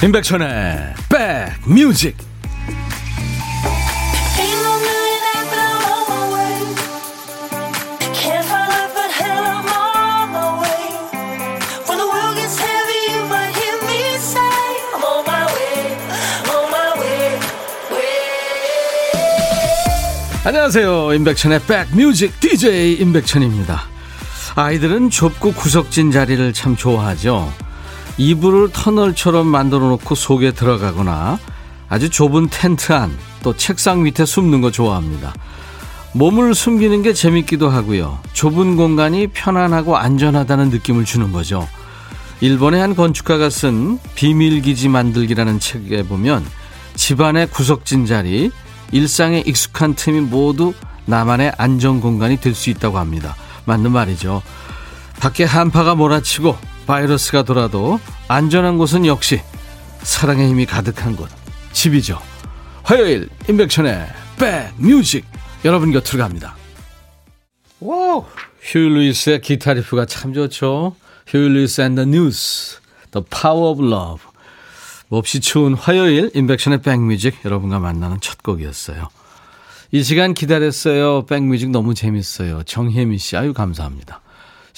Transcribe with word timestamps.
임백천의 0.00 0.94
백뮤직. 1.08 2.16
안녕하세요. 20.44 21.12
임백천의 21.14 21.60
백뮤직 21.66 22.38
DJ 22.38 22.94
임백천입니다. 23.00 23.82
아이들은 24.54 25.10
좁고 25.10 25.54
구석진 25.54 26.12
자리를 26.12 26.52
참 26.52 26.76
좋아하죠 26.76 27.52
이불을 28.18 28.70
터널처럼 28.72 29.46
만들어 29.46 29.88
놓고 29.88 30.14
속에 30.14 30.50
들어가거나 30.52 31.38
아주 31.88 32.10
좁은 32.10 32.48
텐트 32.50 32.92
안, 32.92 33.16
또 33.42 33.56
책상 33.56 34.02
밑에 34.02 34.26
숨는 34.26 34.60
거 34.60 34.70
좋아합니다. 34.70 35.32
몸을 36.14 36.54
숨기는 36.54 37.02
게 37.02 37.12
재밌기도 37.12 37.68
하고요. 37.68 38.18
좁은 38.32 38.76
공간이 38.76 39.28
편안하고 39.28 39.96
안전하다는 39.96 40.70
느낌을 40.70 41.04
주는 41.04 41.32
거죠. 41.32 41.66
일본의 42.40 42.80
한 42.80 42.94
건축가가 42.94 43.50
쓴 43.50 43.98
비밀기지 44.14 44.88
만들기라는 44.88 45.60
책에 45.60 46.02
보면 46.02 46.44
집안의 46.94 47.50
구석진 47.50 48.06
자리, 48.06 48.50
일상에 48.90 49.42
익숙한 49.46 49.94
틈이 49.94 50.20
모두 50.22 50.72
나만의 51.06 51.52
안전 51.56 52.00
공간이 52.00 52.38
될 52.38 52.54
수 52.54 52.70
있다고 52.70 52.98
합니다. 52.98 53.36
맞는 53.64 53.92
말이죠. 53.92 54.42
밖에 55.20 55.44
한파가 55.44 55.94
몰아치고 55.94 56.56
바이러스가 56.88 57.42
돌아도 57.42 58.00
안전한 58.28 58.78
곳은 58.78 59.04
역시 59.04 59.42
사랑의 59.98 60.48
힘이 60.48 60.64
가득한 60.64 61.16
곳 61.16 61.28
집이죠. 61.72 62.18
화요일 62.82 63.28
임백천의 63.46 64.08
백뮤직 64.38 65.26
여러분 65.66 65.92
곁으로 65.92 66.22
갑니다. 66.22 66.56
와우 67.80 68.24
휴이 68.62 68.94
루이스의 68.94 69.42
기타 69.42 69.74
riff가 69.74 70.06
참 70.06 70.32
좋죠. 70.32 70.96
휴이 71.26 71.52
루이스 71.52 71.82
앤 71.82 71.94
더 71.94 72.06
뉴스 72.06 72.80
The 73.10 73.22
Power 73.22 73.72
of 73.72 73.84
Love 73.84 74.24
몹시 75.08 75.40
추운 75.40 75.74
화요일 75.74 76.30
임백천의 76.34 76.80
백뮤직 76.80 77.44
여러분과 77.44 77.80
만나는 77.80 78.18
첫 78.22 78.42
곡이었어요. 78.42 79.08
이 79.92 80.02
시간 80.02 80.32
기다렸어요. 80.32 81.26
백뮤직 81.26 81.68
너무 81.68 81.92
재밌어요. 81.92 82.62
정혜미 82.62 83.18
씨 83.18 83.36
아유 83.36 83.52
감사합니다. 83.52 84.22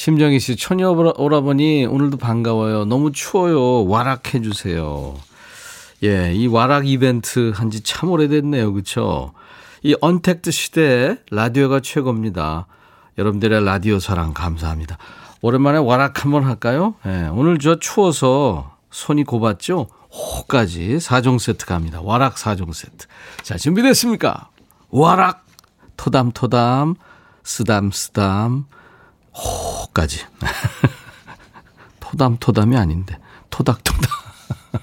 심정희 0.04 0.40
씨, 0.40 0.56
처녀 0.56 0.92
오라버니, 0.92 1.84
오늘도 1.84 2.16
반가워요. 2.16 2.86
너무 2.86 3.12
추워요. 3.12 3.86
와락해 3.86 4.40
주세요. 4.40 5.14
예, 6.02 6.32
이 6.32 6.46
와락 6.46 6.88
이벤트 6.88 7.52
한 7.54 7.68
지 7.68 7.82
참 7.82 8.08
오래됐네요. 8.08 8.72
그쵸? 8.72 9.34
이 9.82 9.94
언택트 10.00 10.52
시대에 10.52 11.18
라디오가 11.30 11.80
최고입니다. 11.80 12.66
여러분들의 13.18 13.62
라디오 13.62 13.98
사랑 13.98 14.32
감사합니다. 14.32 14.96
오랜만에 15.42 15.76
와락 15.76 16.24
한번 16.24 16.44
할까요? 16.44 16.94
예, 17.04 17.28
오늘 17.30 17.58
저 17.58 17.78
추워서 17.78 18.78
손이 18.90 19.24
고봤죠? 19.24 19.86
호까지 20.10 20.96
4종 20.96 21.38
세트 21.38 21.66
갑니다. 21.66 22.00
와락 22.02 22.36
4종 22.36 22.72
세트. 22.72 23.06
자, 23.42 23.58
준비됐습니까? 23.58 24.48
와락, 24.88 25.44
토담토담, 25.98 26.94
쓰담쓰담, 27.44 28.64
호까지. 29.34 30.20
토담토담이 32.00 32.76
아닌데 32.76 33.18
토닥토닥. 33.50 34.10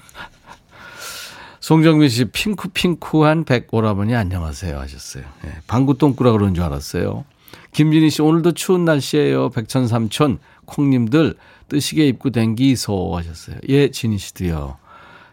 송정민 1.60 2.08
씨 2.08 2.24
핑크핑크한 2.24 3.44
백오라버니 3.44 4.14
안녕하세요 4.14 4.78
하셨어요. 4.78 5.24
네, 5.42 5.52
방구 5.66 5.98
똥꾸라 5.98 6.32
그런 6.32 6.54
줄 6.54 6.64
알았어요. 6.64 7.24
김진희 7.72 8.10
씨 8.10 8.22
오늘도 8.22 8.52
추운 8.52 8.84
날씨예요. 8.84 9.50
백천삼천 9.50 10.38
콩님들 10.64 11.36
뜨시게 11.68 12.08
입고 12.08 12.30
댕기소 12.30 13.16
하셨어요. 13.16 13.58
예, 13.68 13.90
진희 13.90 14.16
씨도요. 14.18 14.78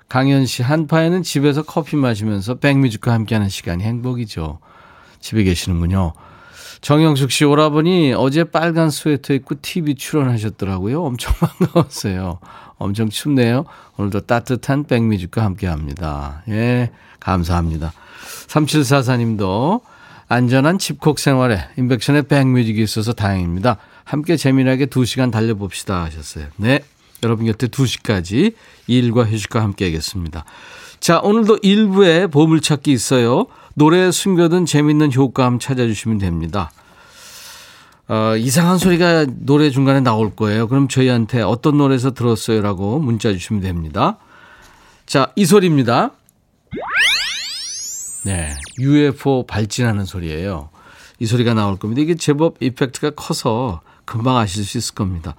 강현 0.10 0.46
씨 0.46 0.62
한파에는 0.62 1.24
집에서 1.24 1.64
커피 1.64 1.96
마시면서 1.96 2.56
백뮤직과 2.56 3.14
함께하는 3.14 3.50
시간이 3.50 3.84
행복이죠. 3.84 4.60
집에 5.20 5.44
계시는군요. 5.44 6.14
정영숙 6.82 7.32
씨 7.32 7.46
오라버니 7.46 8.14
어제 8.14 8.44
빨간 8.44 8.90
스웨터 8.90 9.34
입고 9.34 9.56
TV 9.62 9.96
출연하셨더라고요. 9.96 11.04
엄청 11.04 11.34
반가웠어요. 11.40 12.40
엄청 12.78 13.10
춥네요. 13.10 13.66
오늘도 13.98 14.22
따뜻한 14.22 14.86
백뮤직과 14.86 15.44
함께 15.44 15.68
합니다. 15.68 16.44
예, 16.50 16.92
감사합니다. 17.20 17.94
3744님도 18.48 19.82
안전한 20.28 20.80
집콕 20.80 21.20
생활에 21.20 21.60
인백션의 21.78 22.24
백뮤직이 22.24 22.82
있어서 22.82 23.14
다행입니다. 23.14 23.78
함께 24.04 24.38
재미나게 24.38 24.88
2시간 24.88 25.32
달려봅시다 25.32 26.04
하셨어요. 26.04 26.48
네. 26.58 26.82
여러분 27.24 27.46
곁에 27.46 27.68
2시까지 27.68 28.54
일과 28.88 29.26
휴식과 29.26 29.62
함께 29.62 29.86
하겠습니다. 29.86 30.46
자, 31.00 31.20
오늘도 31.20 31.60
일부에 31.62 32.28
보물찾기 32.28 32.92
있어요. 32.92 33.48
노래에 33.76 34.12
숨겨둔 34.12 34.66
재밌는 34.66 35.14
효과음 35.14 35.60
찾아주시면 35.60 36.18
됩니다. 36.18 36.72
어, 38.08 38.36
이상한 38.38 38.78
소리가 38.78 39.26
노래 39.40 39.70
중간에 39.70 40.00
나올 40.00 40.36
거예요. 40.36 40.68
그럼 40.68 40.88
저희한테 40.88 41.42
어떤 41.42 41.78
노래에서 41.78 42.14
들었어요? 42.14 42.62
라고 42.62 43.00
문자 43.00 43.32
주시면 43.32 43.62
됩니다. 43.62 44.18
자, 45.06 45.32
이 45.36 45.46
소리입니다. 45.46 46.12
네. 48.24 48.56
UFO 48.80 49.46
발진하는 49.46 50.06
소리예요. 50.06 50.70
이 51.20 51.26
소리가 51.26 51.54
나올 51.54 51.78
겁니다. 51.78 52.02
이게 52.02 52.16
제법 52.16 52.56
이펙트가 52.62 53.12
커서 53.12 53.82
금방 54.06 54.38
아실 54.38 54.64
수 54.64 54.78
있을 54.78 54.96
겁니다. 54.96 55.36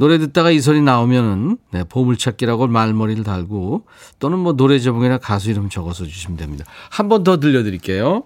노래 0.00 0.16
듣다가 0.18 0.50
이 0.50 0.60
소리 0.60 0.80
나오면은 0.80 1.58
네, 1.72 1.84
보물찾기라고 1.84 2.66
말머리를 2.68 3.22
달고 3.22 3.84
또는 4.18 4.38
뭐 4.38 4.54
노래 4.54 4.78
제목이나 4.78 5.18
가수 5.18 5.50
이름 5.50 5.68
적어서 5.68 6.06
주시면 6.06 6.38
됩니다. 6.38 6.64
한 6.88 7.08
번 7.10 7.22
더 7.22 7.38
들려드릴게요. 7.38 8.22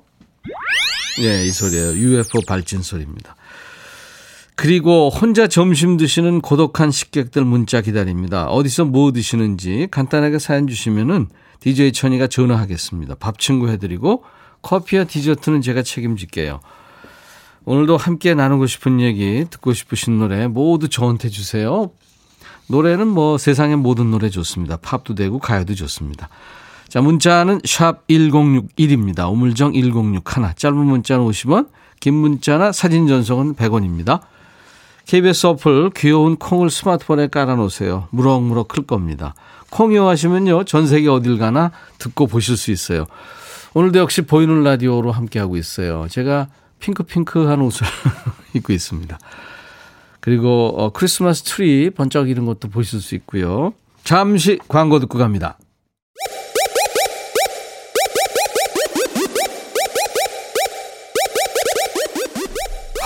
네, 1.19 1.45
이 1.45 1.51
소리예요. 1.51 1.95
UFO 1.95 2.43
발진 2.47 2.81
소리입니다. 2.81 3.35
그리고 4.55 5.09
혼자 5.11 5.49
점심 5.49 5.97
드시는 5.97 6.41
고독한 6.43 6.93
식객들 6.93 7.45
문자 7.45 7.81
기다립니다. 7.81 8.47
어디서 8.47 8.85
뭐 8.85 9.11
드시는지 9.11 9.89
간단하게 9.91 10.39
사연 10.39 10.69
주시면은 10.69 11.27
DJ 11.59 11.91
천이가 11.91 12.29
전화하겠습니다. 12.29 13.17
밥 13.17 13.41
친구 13.41 13.69
해드리고 13.69 14.23
커피와 14.63 15.05
디저트는 15.05 15.61
제가 15.61 15.83
책임질게요. 15.83 16.61
오늘도 17.67 17.97
함께 17.97 18.35
나누고 18.35 18.67
싶은 18.67 19.01
얘기, 19.01 19.47
듣고 19.49 19.73
싶으신 19.73 20.19
노래 20.19 20.47
모두 20.49 20.89
저한테 20.89 21.31
주세요. 21.31 21.91
노래는 22.69 23.09
뭐 23.09 23.39
세상의 23.39 23.77
모든 23.77 24.11
노래 24.11 24.29
좋습니다. 24.29 24.77
팝도 24.77 25.15
되고 25.15 25.39
가요도 25.39 25.75
좋습니다. 25.75 26.29
자, 26.89 27.01
문자는 27.01 27.61
샵 27.65 28.07
1061입니다. 28.07 29.31
우물정 29.33 29.73
1061. 29.73 30.23
짧은 30.57 30.77
문자는 30.77 31.25
50원, 31.27 31.69
긴 32.01 32.15
문자나 32.15 32.73
사진 32.73 33.07
전송은 33.07 33.55
100원입니다. 33.55 34.21
KBS 35.07 35.47
어플 35.47 35.91
귀여운 35.97 36.37
콩을 36.37 36.71
스마트폰에 36.71 37.29
깔아놓으세요. 37.29 38.09
무럭무럭 38.11 38.69
클 38.69 38.87
겁니다. 38.87 39.35
콩 39.71 39.93
이용하시면요. 39.93 40.65
전 40.65 40.87
세계 40.87 41.09
어딜 41.09 41.39
가나 41.39 41.73
듣고 41.99 42.27
보실 42.27 42.57
수 42.57 42.71
있어요. 42.71 43.07
오늘도 43.75 43.99
역시 43.99 44.23
보이는 44.23 44.63
라디오로 44.63 45.13
함께하고 45.13 45.57
있어요. 45.57 46.07
제가 46.09 46.49
핑크핑크한 46.85 47.61
옷을 47.63 47.87
입고 48.55 48.73
있습니다. 48.73 49.19
그리고 50.21 50.75
어, 50.77 50.91
크리스마스 50.93 51.43
트리 51.43 51.91
번쩍이는 51.91 52.45
것도 52.45 52.69
보실 52.69 53.01
수 53.01 53.15
있고요. 53.15 53.73
잠시 54.05 54.59
광고 54.69 55.01
듣고 55.01 55.19
갑니다. 55.19 55.59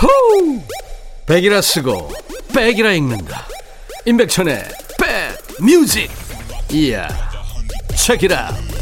호우! 0.02 0.60
백이라 1.26 1.60
쓰고 1.60 2.10
백이라 2.54 2.92
읽는다. 2.92 3.46
임백천의 4.06 4.62
백 4.98 5.64
뮤직. 5.64 6.10
이야. 6.72 7.08
책이라. 7.96 8.77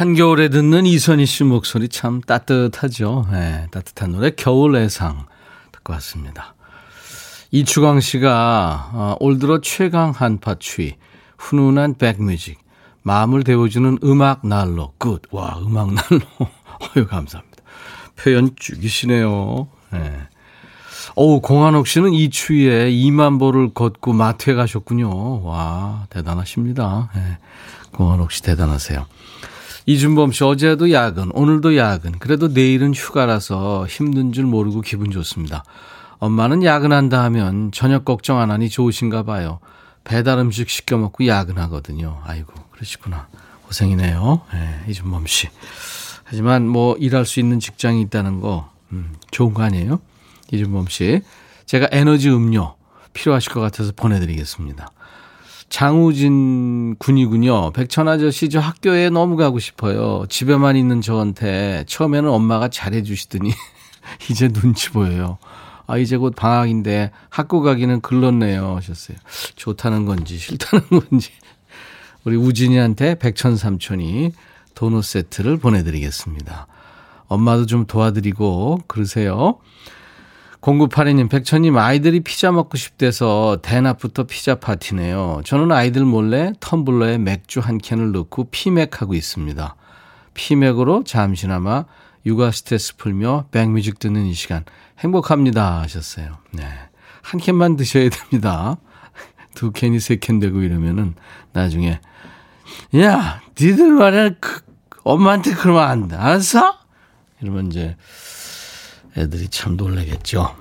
한겨울에 0.00 0.48
듣는 0.48 0.86
이선희 0.86 1.26
씨 1.26 1.44
목소리 1.44 1.86
참 1.90 2.22
따뜻하죠. 2.22 3.26
네, 3.30 3.66
따뜻한 3.70 4.12
노래 4.12 4.30
겨울 4.30 4.76
애상 4.76 5.26
듣고 5.72 5.92
왔습니다. 5.92 6.54
이추강 7.50 8.00
씨가 8.00 8.92
어, 8.94 9.16
올 9.20 9.38
들어 9.38 9.60
최강 9.60 10.12
한파 10.12 10.54
추위 10.58 10.96
훈훈한 11.36 11.96
백뮤직 11.98 12.60
마음을 13.02 13.44
데워주는 13.44 13.98
음악 14.02 14.46
날로 14.46 14.94
끝. 14.96 15.20
와 15.32 15.58
음악 15.60 15.92
날로 15.92 16.22
어유 16.96 17.06
감사합니다. 17.06 17.62
표현 18.16 18.52
죽이시네요. 18.56 19.68
네. 19.90 20.12
오, 21.14 21.42
공한옥 21.42 21.86
씨는 21.86 22.14
이 22.14 22.30
추위에 22.30 22.90
2만 22.90 23.38
보를 23.38 23.74
걷고 23.74 24.14
마트에 24.14 24.54
가셨군요. 24.54 25.42
와, 25.42 26.06
대단하십니다. 26.08 27.10
네. 27.14 27.38
공한옥 27.92 28.32
씨 28.32 28.42
대단하세요. 28.42 29.04
이준범 29.86 30.32
씨, 30.32 30.44
어제도 30.44 30.90
야근, 30.90 31.30
오늘도 31.32 31.76
야근. 31.76 32.12
그래도 32.18 32.48
내일은 32.48 32.92
휴가라서 32.94 33.86
힘든 33.86 34.32
줄 34.32 34.44
모르고 34.44 34.82
기분 34.82 35.10
좋습니다. 35.10 35.64
엄마는 36.18 36.62
야근한다 36.64 37.22
하면 37.24 37.72
저녁 37.72 38.04
걱정 38.04 38.38
안 38.38 38.50
하니 38.50 38.68
좋으신가 38.68 39.22
봐요. 39.22 39.58
배달 40.04 40.38
음식 40.38 40.68
시켜 40.68 40.96
먹고 40.98 41.26
야근하거든요. 41.26 42.20
아이고, 42.24 42.52
그러시구나. 42.72 43.28
고생이네요. 43.66 44.42
네, 44.52 44.80
이준범 44.88 45.26
씨. 45.26 45.48
하지만 46.24 46.68
뭐 46.68 46.96
일할 46.96 47.24
수 47.24 47.40
있는 47.40 47.58
직장이 47.58 48.02
있다는 48.02 48.40
거, 48.40 48.70
음, 48.92 49.14
좋은 49.30 49.54
거 49.54 49.62
아니에요? 49.62 50.00
이준범 50.52 50.86
씨. 50.88 51.22
제가 51.66 51.88
에너지 51.90 52.28
음료 52.30 52.74
필요하실 53.12 53.52
것 53.52 53.60
같아서 53.60 53.92
보내드리겠습니다. 53.94 54.90
장우진 55.70 56.96
군이군요. 56.98 57.70
백천 57.70 58.08
아저씨 58.08 58.50
저 58.50 58.58
학교에 58.58 59.08
너무 59.08 59.36
가고 59.36 59.60
싶어요. 59.60 60.24
집에만 60.28 60.76
있는 60.76 61.00
저한테 61.00 61.84
처음에는 61.86 62.28
엄마가 62.28 62.68
잘해주시더니 62.68 63.52
이제 64.30 64.48
눈치 64.48 64.90
보여요. 64.90 65.38
아 65.86 65.96
이제 65.96 66.16
곧 66.16 66.34
방학인데 66.36 67.12
학교 67.30 67.62
가기는 67.62 68.00
글렀네요 68.00 68.76
하셨어요. 68.76 69.16
좋다는 69.54 70.06
건지 70.06 70.38
싫다는 70.38 70.88
건지 71.08 71.30
우리 72.24 72.36
우진이한테 72.36 73.14
백천 73.14 73.56
삼촌이 73.56 74.32
도넛 74.74 75.04
세트를 75.04 75.56
보내드리겠습니다. 75.58 76.66
엄마도 77.28 77.66
좀 77.66 77.86
도와드리고 77.86 78.82
그러세요. 78.88 79.58
0982님, 80.60 81.30
백천님, 81.30 81.76
아이들이 81.78 82.20
피자 82.20 82.52
먹고 82.52 82.76
싶대서 82.76 83.58
대낮부터 83.62 84.24
피자 84.24 84.56
파티네요. 84.56 85.40
저는 85.44 85.72
아이들 85.72 86.04
몰래 86.04 86.52
텀블러에 86.60 87.18
맥주 87.18 87.60
한 87.60 87.78
캔을 87.78 88.12
넣고 88.12 88.48
피맥하고 88.50 89.14
있습니다. 89.14 89.74
피맥으로 90.34 91.04
잠시나마 91.04 91.86
육아 92.26 92.50
스트레스 92.50 92.96
풀며 92.96 93.46
백뮤직 93.50 93.98
듣는 93.98 94.26
이 94.26 94.34
시간 94.34 94.64
행복합니다 94.98 95.80
하셨어요. 95.80 96.36
네. 96.52 96.64
한 97.22 97.40
캔만 97.40 97.76
드셔야 97.76 98.10
됩니다. 98.10 98.76
두 99.54 99.72
캔이 99.72 99.98
세 99.98 100.16
캔 100.16 100.40
되고 100.40 100.60
이러면은 100.60 101.14
나중에 101.52 102.00
야, 102.96 103.40
니들 103.58 103.92
말에 103.94 104.36
그, 104.40 104.60
엄마한테 105.04 105.54
그러면 105.54 105.82
안 105.84 106.08
돼. 106.08 106.16
알았어? 106.16 106.74
이러면 107.40 107.68
이제 107.68 107.96
애들이 109.16 109.48
참 109.48 109.76
놀라겠죠. 109.76 110.54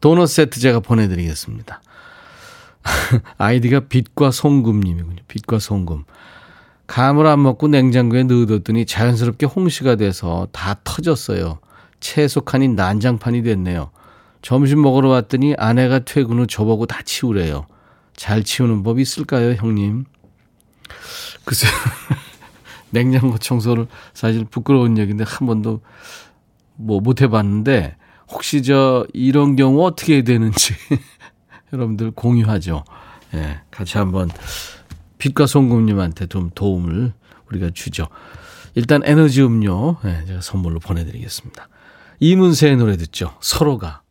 도넛 0.00 0.28
세트 0.28 0.60
제가 0.60 0.80
보내드리겠습니다. 0.80 1.82
아이디가 3.38 3.80
빛과 3.88 4.30
송금님이군요. 4.30 5.22
빛과 5.28 5.58
송금. 5.58 6.04
감을 6.86 7.26
안 7.26 7.42
먹고 7.42 7.68
냉장고에 7.68 8.24
넣어뒀더니 8.24 8.86
자연스럽게 8.86 9.46
홍시가 9.46 9.96
돼서 9.96 10.48
다 10.52 10.80
터졌어요. 10.82 11.60
채소 12.00 12.40
칸이 12.40 12.68
난장판이 12.68 13.42
됐네요. 13.42 13.90
점심 14.42 14.82
먹으러 14.82 15.10
왔더니 15.10 15.54
아내가 15.58 16.00
퇴근 16.00 16.38
후 16.38 16.46
저보고 16.46 16.86
다 16.86 17.02
치우래요. 17.04 17.66
잘 18.16 18.42
치우는 18.42 18.82
법 18.82 18.98
있을까요, 18.98 19.52
형님? 19.52 20.04
글쎄, 21.44 21.66
냉장고 22.90 23.38
청소를 23.38 23.86
사실 24.14 24.44
부끄러운 24.44 24.98
얘기인데 24.98 25.24
한 25.26 25.46
번도 25.46 25.80
뭐 26.80 27.00
못 27.00 27.20
해봤는데 27.22 27.96
혹시 28.28 28.62
저 28.62 29.06
이런 29.12 29.56
경우 29.56 29.84
어떻게 29.84 30.14
해야 30.14 30.22
되는지 30.22 30.74
여러분들 31.72 32.10
공유하죠. 32.12 32.84
예, 33.34 33.38
네, 33.38 33.60
같이 33.70 33.98
한번 33.98 34.28
빛과 35.18 35.46
송금님한테 35.46 36.26
좀 36.26 36.50
도움을 36.54 37.12
우리가 37.48 37.70
주죠. 37.74 38.08
일단 38.74 39.02
에너지 39.04 39.42
음료 39.42 39.96
네, 40.02 40.24
제가 40.26 40.40
선물로 40.40 40.80
보내드리겠습니다. 40.80 41.68
이문세의 42.20 42.76
노래 42.76 42.96
듣죠. 42.96 43.34
서로가. 43.40 44.02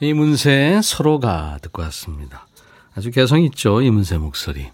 이문세의 0.00 0.82
서로가 0.82 1.58
듣고 1.62 1.82
왔습니다. 1.82 2.46
아주 2.94 3.10
개성 3.10 3.42
있죠. 3.42 3.82
이문세 3.82 4.18
목소리. 4.18 4.70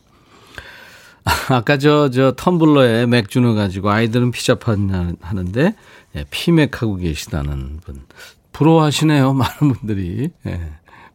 아까 1.48 1.76
저, 1.78 2.08
저 2.10 2.32
텀블러에 2.32 3.06
맥주 3.06 3.40
넣어가지고 3.40 3.90
아이들은 3.90 4.30
피자판 4.30 5.16
하는데 5.20 5.74
예, 6.14 6.24
피맥하고 6.30 6.96
계시다는 6.96 7.80
분. 7.84 8.04
부러워하시네요. 8.52 9.32
많은 9.34 9.72
분들이. 9.74 10.30
예, 10.46 10.60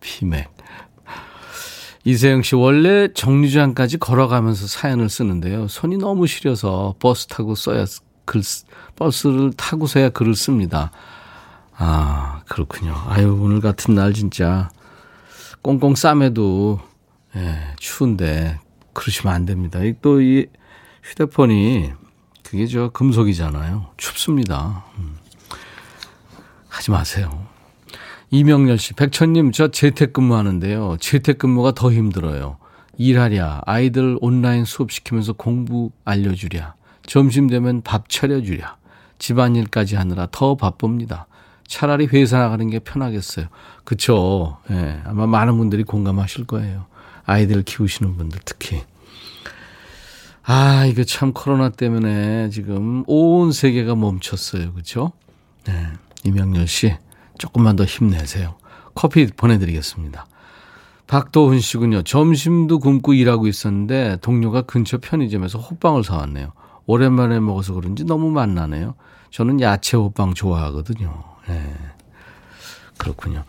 피맥. 0.02 0.50
이세영 2.04 2.42
씨, 2.42 2.56
원래 2.56 3.10
정류장까지 3.14 3.98
걸어가면서 4.00 4.68
사연을 4.68 5.08
쓰는데요. 5.10 5.68
손이 5.68 5.98
너무 5.98 6.28
시려서 6.28 6.96
버스 7.00 7.28
타고 7.28 7.56
써야 7.56 7.86
글, 8.26 8.42
버스를 8.96 9.54
타고서야 9.54 10.10
글을 10.10 10.36
씁니다. 10.36 10.92
아, 11.78 12.42
그렇군요. 12.48 12.96
아유, 13.08 13.38
오늘 13.40 13.62
같은 13.62 13.96
날 13.96 14.14
진짜 14.14 14.70
꽁꽁 15.62 15.96
싸매도, 15.96 16.80
예, 17.36 17.76
추운데 17.78 18.60
그러시면 18.94 19.34
안 19.34 19.46
됩니다. 19.46 19.80
또 20.02 20.22
이 20.22 20.48
휴대폰이 21.04 21.92
그게 22.44 22.68
저 22.68 22.90
금속이잖아요. 22.90 23.88
춥습니다. 23.98 24.86
음. 24.98 25.18
하지 26.68 26.92
마세요. 26.92 27.48
이명렬 28.30 28.78
씨, 28.78 28.94
백천님, 28.94 29.52
저 29.52 29.70
재택근무 29.70 30.36
하는데요. 30.36 30.98
재택근무가 31.00 31.72
더 31.74 31.92
힘들어요. 31.92 32.58
일하랴, 32.98 33.62
아이들 33.66 34.18
온라인 34.22 34.64
수업시키면서 34.64 35.34
공부 35.34 35.92
알려주랴, 36.06 36.76
점심 37.06 37.48
되면 37.48 37.82
밥 37.82 38.10
차려주랴, 38.10 38.78
집안일까지 39.20 39.96
하느라 39.96 40.28
더 40.32 40.56
바쁩니다. 40.56 41.28
차라리 41.68 42.06
회사 42.08 42.38
나가는 42.40 42.70
게 42.70 42.80
편하겠어요. 42.80 43.48
그쵸. 43.86 44.58
예, 44.72 45.02
아마 45.06 45.26
많은 45.26 45.58
분들이 45.58 45.84
공감하실 45.84 46.46
거예요. 46.46 46.86
아이들 47.26 47.64
키우시는 47.64 48.18
분들 48.18 48.40
특히. 48.46 48.84
아, 50.44 50.86
이거 50.86 51.04
참 51.04 51.34
코로나 51.34 51.70
때문에 51.70 52.50
지금 52.50 53.04
온 53.08 53.52
세계가 53.52 53.96
멈췄어요. 53.96 54.74
그렇죠? 54.74 55.12
네. 55.66 55.88
이명렬 56.24 56.68
씨, 56.68 56.96
조금만 57.38 57.76
더 57.76 57.86
힘내세요. 57.86 58.56
커피 58.96 59.28
보내드리겠습니다. 59.28 60.26
박도훈 61.08 61.60
씨군요. 61.60 62.04
점심도 62.04 62.80
굶고 62.80 63.14
일하고 63.14 63.48
있었는데 63.48 64.18
동료가 64.22 64.62
근처 64.62 64.98
편의점에서 64.98 65.60
호빵을 65.60 66.04
사왔네요. 66.04 66.54
오랜만에 66.86 67.40
먹어서 67.40 67.74
그런지 67.74 68.06
너무 68.06 68.32
맛나네요. 68.32 68.96
저는 69.30 69.62
야채 69.62 69.98
호빵 69.98 70.34
좋아하거든요. 70.34 71.24
네. 71.48 71.76
그렇군요. 72.98 73.44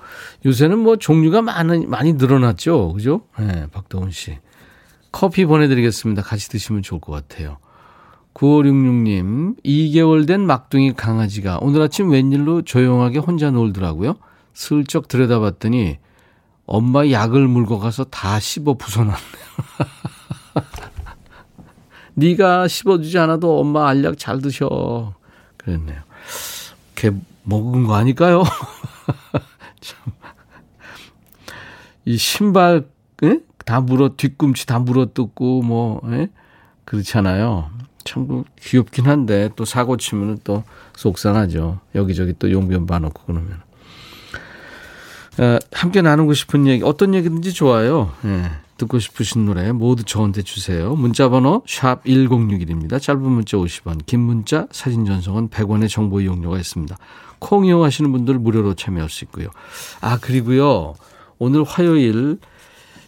요새는 0.47 0.79
뭐 0.79 0.97
종류가 0.97 1.43
많이, 1.43 1.87
많이 1.87 2.15
늘어났죠. 2.15 2.95
그죠? 2.95 3.23
네, 3.39 3.67
박도훈 3.71 4.11
씨. 4.11 4.39
커피 5.13 5.45
보내드리겠습니다. 5.45 6.23
같이 6.23 6.49
드시면 6.49 6.83
좋을 6.83 7.01
것 7.01 7.13
같아요. 7.13 7.59
9566님, 8.35 9.63
2개월 9.63 10.27
된 10.27 10.47
막둥이 10.47 10.95
강아지가 10.95 11.59
오늘 11.61 11.83
아침 11.83 12.11
웬일로 12.11 12.63
조용하게 12.63 13.19
혼자 13.19 13.51
놀더라고요. 13.51 14.17
슬쩍 14.55 15.09
들여다봤더니 15.09 15.99
엄마 16.67 17.09
약을 17.09 17.47
물고 17.47 17.79
가서 17.79 18.05
다 18.05 18.41
씹어 18.41 18.75
부숴놨네요. 18.75 19.15
네가 22.15 22.69
씹어주지 22.69 23.19
않아도 23.19 23.59
엄마 23.59 23.89
알약 23.89 24.19
잘 24.19 24.41
드셔. 24.41 25.15
그랬네요. 25.59 26.01
걔 26.95 27.11
먹은 27.45 27.85
거 27.85 27.95
아닐까요? 27.95 28.43
참. 29.81 29.99
이 32.05 32.17
신발, 32.17 32.87
에? 33.23 33.39
다 33.65 33.81
물어 33.81 34.11
뒤꿈치 34.17 34.67
다 34.67 34.79
물어뜯고 34.79 35.63
뭐 35.63 36.01
예? 36.13 36.29
그렇잖아요. 36.85 37.71
참 38.05 38.45
귀엽긴 38.61 39.07
한데 39.07 39.51
또 39.57 39.65
사고 39.65 39.97
치면은 39.97 40.39
또 40.45 40.65
속상하죠. 40.97 41.81
여기저기 41.95 42.35
또 42.39 42.51
용변 42.51 42.87
봐놓고 42.87 43.23
그러면. 43.27 43.61
어, 45.39 45.59
함께 45.73 46.03
나누고 46.03 46.35
싶은 46.35 46.67
얘기 46.67 46.85
어떤 46.85 47.15
얘기든지 47.15 47.55
좋아요. 47.55 48.13
예, 48.27 48.51
듣고 48.77 48.99
싶으신 48.99 49.47
노래 49.47 49.73
모두 49.73 50.05
저한테 50.05 50.43
주세요. 50.43 50.95
문자 50.95 51.29
번호 51.31 51.63
샵 51.67 52.05
1061입니다. 52.05 53.01
짧은 53.01 53.23
문자 53.23 53.57
50원, 53.57 54.05
긴 54.05 54.21
문자 54.21 54.67
사진 54.73 55.07
전송은 55.07 55.49
100원의 55.49 55.89
정보 55.89 56.21
이용료가 56.21 56.59
있습니다. 56.59 56.97
콩 57.39 57.65
이용하시는 57.65 58.13
분들 58.13 58.39
무료로 58.39 58.75
참여할 58.75 59.09
수 59.09 59.25
있고요. 59.25 59.49
아 60.01 60.19
그리고요 60.19 60.95
오늘 61.39 61.65
화요일 61.65 62.39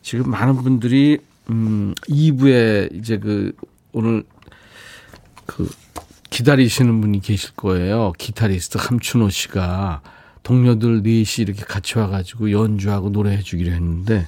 지금 0.04 0.30
많은 0.30 0.56
분들이 0.56 1.18
음 1.48 1.94
2부에 2.10 2.94
이제 2.94 3.18
그 3.18 3.52
오늘 3.92 4.22
그 5.46 5.68
기다리시는 6.28 7.00
분이 7.00 7.20
계실 7.20 7.52
거예요. 7.56 8.12
기타리스트 8.18 8.76
함춘호 8.78 9.30
씨가 9.30 10.02
동료들 10.42 11.02
넷이 11.02 11.24
이렇게 11.38 11.64
같이 11.64 11.98
와가지고 11.98 12.52
연주하고 12.52 13.08
노래해 13.08 13.40
주기로 13.40 13.72
했는데 13.72 14.26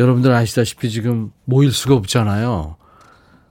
여러분들 0.00 0.32
아시다시피 0.32 0.90
지금 0.90 1.30
모일 1.44 1.70
수가 1.70 1.94
없잖아요. 1.94 2.76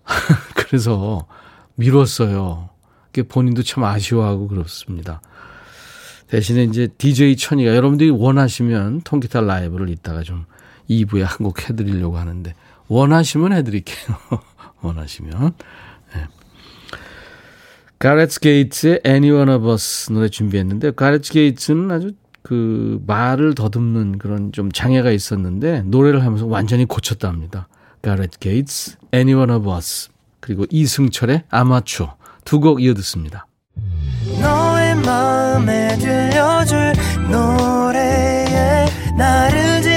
그래서 0.54 1.28
미뤘어요. 1.76 2.70
본인도 3.30 3.64
참 3.64 3.86
아쉬워하고 3.86 4.50
그렇습니다. 4.50 5.22
대신에 6.28 6.64
이제 6.64 6.88
DJ 6.98 7.38
천이가 7.38 7.74
여러분들이 7.74 8.10
원하시면 8.10 9.02
통기타 9.06 9.42
라이브를 9.42 9.90
이따가 9.90 10.24
좀 10.24 10.46
2부에 10.90 11.22
한 11.22 11.38
곡 11.44 11.70
해드리려고 11.70 12.18
하는데 12.18 12.54
원하시면 12.88 13.54
해드릴게요. 13.54 14.16
원하시면. 14.82 15.54
네. 16.16 16.28
가레스 18.00 18.40
게이츠의 18.40 19.02
Anyone 19.06 19.52
of 19.52 19.70
Us 19.72 20.12
노래 20.12 20.30
준비했는데 20.30 20.92
가레스 20.92 21.22
게이츠는 21.24 21.92
아주 21.92 22.12
그 22.44 23.02
말을 23.08 23.56
더듬는 23.56 24.20
그런 24.20 24.52
좀 24.52 24.72
장애가 24.72 25.12
있었는데 25.12 25.82
노래를 25.86 26.24
하면서 26.24 26.46
완전히 26.46 26.86
고쳤답니다. 26.86 27.68
가레스 28.02 28.40
게이츠, 28.40 28.98
Anyone 29.14 29.52
of 29.54 29.70
Us 29.70 30.10
그리고 30.40 30.66
이승철의 30.70 31.44
아마추어 31.50 32.16
두 32.46 32.60
곡 32.62 32.82
이어 32.82 32.94
듣습니다. 32.94 33.48
마음에 35.06 35.98
들려줄 35.98 36.94
노래에 37.30 38.86
나를 39.18 39.82
지금 39.82 39.97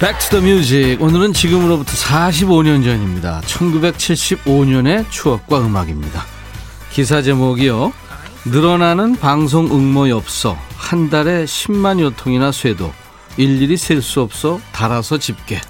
Back 0.00 0.29
to 0.29 0.43
the 0.43 0.64
music 0.64 1.00
오늘은 1.00 1.32
지금으로부터 1.32 1.92
45년 1.92 2.84
전입니다. 2.84 3.40
1975년의 3.42 5.08
추억과 5.08 5.60
음악입니다. 5.60 6.24
기사 6.90 7.22
제목이요. 7.22 7.92
늘어나는 8.46 9.16
방송 9.16 9.66
응모 9.66 10.10
엽서 10.10 10.58
한 10.76 11.08
달에 11.10 11.44
10만여 11.44 12.16
통이나 12.16 12.52
쇄도 12.52 12.92
일일이 13.36 13.76
셀 13.76 14.02
수 14.02 14.20
없어 14.20 14.60
달아서 14.72 15.18
집게 15.18 15.60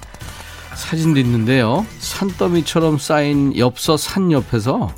사진도 0.73 1.19
있는데요. 1.21 1.85
산더미처럼 1.99 2.97
쌓인 2.97 3.55
엽서 3.57 3.95
산 3.95 4.31
옆에서 4.31 4.93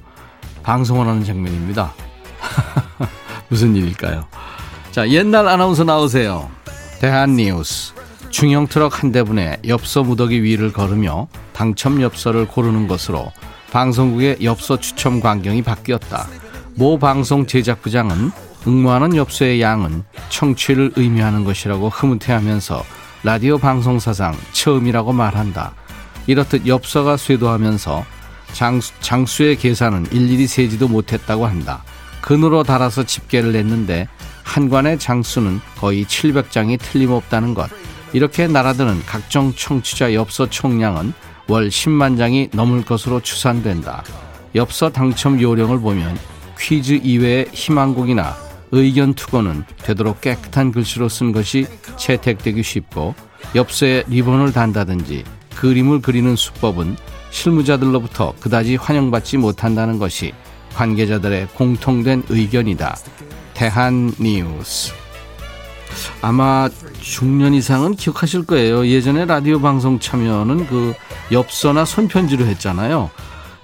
방송을 0.63 1.05
하는 1.05 1.23
장면입니다. 1.23 1.93
무슨 3.49 3.75
일일까요? 3.75 4.25
자, 4.91 5.07
옛날 5.09 5.47
아나운서 5.47 5.83
나오세요. 5.83 6.49
대한 6.99 7.35
뉴스. 7.35 7.93
중형 8.29 8.67
트럭 8.67 9.01
한 9.01 9.11
대분에 9.11 9.57
엽서 9.67 10.03
무더기 10.03 10.43
위를 10.43 10.71
걸으며 10.71 11.27
당첨 11.53 12.01
엽서를 12.01 12.47
고르는 12.47 12.87
것으로 12.87 13.31
방송국의 13.71 14.37
엽서 14.43 14.79
추첨 14.79 15.19
광경이 15.19 15.61
바뀌었다. 15.61 16.27
모 16.75 16.99
방송 16.99 17.47
제작부장은 17.47 18.31
응모하는 18.67 19.15
엽서의 19.15 19.61
양은 19.61 20.03
청취를 20.29 20.93
의미하는 20.95 21.43
것이라고 21.43 21.89
흐뭇해하면서 21.89 22.83
라디오 23.23 23.57
방송사상 23.57 24.35
처음이라고 24.51 25.13
말한다. 25.13 25.73
이렇듯 26.27 26.67
엽서가 26.67 27.17
쇄도하면서 27.17 28.05
장수, 28.53 28.93
장수의 28.99 29.57
계산은 29.57 30.07
일일이 30.11 30.47
세지도 30.47 30.87
못했다고 30.87 31.45
한다. 31.45 31.83
근으로 32.21 32.63
달아서 32.63 33.03
집계를 33.03 33.53
냈는데 33.53 34.07
한관의 34.43 34.99
장수는 34.99 35.59
거의 35.77 36.05
700장이 36.05 36.79
틀림없다는 36.79 37.53
것. 37.53 37.69
이렇게 38.13 38.47
날아드는 38.47 39.03
각종 39.05 39.53
청취자 39.53 40.13
엽서 40.13 40.49
총량은 40.49 41.13
월 41.47 41.69
10만 41.69 42.17
장이 42.17 42.49
넘을 42.53 42.83
것으로 42.83 43.21
추산된다. 43.21 44.03
엽서 44.55 44.89
당첨 44.91 45.41
요령을 45.41 45.79
보면 45.79 46.17
퀴즈 46.59 46.93
이외의 47.03 47.47
희망곡이나 47.51 48.35
의견 48.71 49.13
투고는 49.13 49.63
되도록 49.83 50.21
깨끗한 50.21 50.71
글씨로 50.71 51.09
쓴 51.09 51.31
것이 51.31 51.67
채택되기 51.97 52.63
쉽고 52.63 53.15
엽서에 53.55 54.03
리본을 54.07 54.51
단다든지 54.51 55.23
그림을 55.55 56.01
그리는 56.01 56.35
수법은 56.35 56.97
실무자들로부터 57.31 58.33
그다지 58.39 58.75
환영받지 58.75 59.37
못한다는 59.37 59.99
것이 59.99 60.33
관계자들의 60.75 61.47
공통된 61.55 62.23
의견이다. 62.29 62.97
대한 63.53 64.13
뉴스. 64.19 64.93
아마 66.21 66.69
중년 67.01 67.53
이상은 67.53 67.95
기억하실 67.95 68.45
거예요. 68.45 68.87
예전에 68.87 69.25
라디오 69.25 69.59
방송 69.59 69.99
참여는 69.99 70.67
그 70.67 70.93
엽서나 71.31 71.85
손편지로 71.85 72.45
했잖아요. 72.45 73.09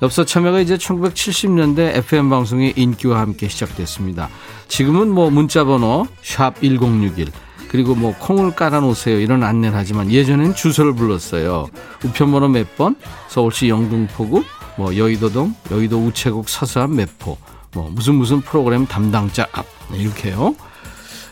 엽서 0.02 0.26
참여가 0.26 0.60
이제 0.60 0.76
1970년대 0.76 1.96
FM 1.98 2.30
방송의 2.30 2.74
인기와 2.76 3.20
함께 3.20 3.48
시작됐습니다. 3.48 4.30
지금은 4.68 5.10
뭐 5.10 5.30
문자 5.30 5.64
번호 5.64 6.08
샵 6.22 6.62
1061 6.62 7.32
그리고 7.70 7.96
뭐 7.96 8.14
콩을 8.20 8.54
깔아 8.54 8.82
놓으세요 8.82 9.20
이런 9.20 9.44
안내를 9.44 9.76
하지만 9.76 10.12
예전엔 10.12 10.56
주소를 10.56 10.94
불렀어요. 10.94 11.68
우편번호 12.04 12.50
몇 12.50 12.76
번, 12.76 12.96
서울시 13.30 13.70
영등포구, 13.70 14.44
뭐 14.78 14.96
여의도동, 14.96 15.56
여의도 15.72 16.06
우체국 16.06 16.50
서서한 16.50 16.96
매포, 16.96 17.38
뭐 17.74 17.90
무슨 17.90 18.16
무슨 18.16 18.42
프로그램 18.42 18.86
담당자 18.86 19.48
앞 19.54 19.66
네, 19.90 19.98
이렇게요. 19.98 20.56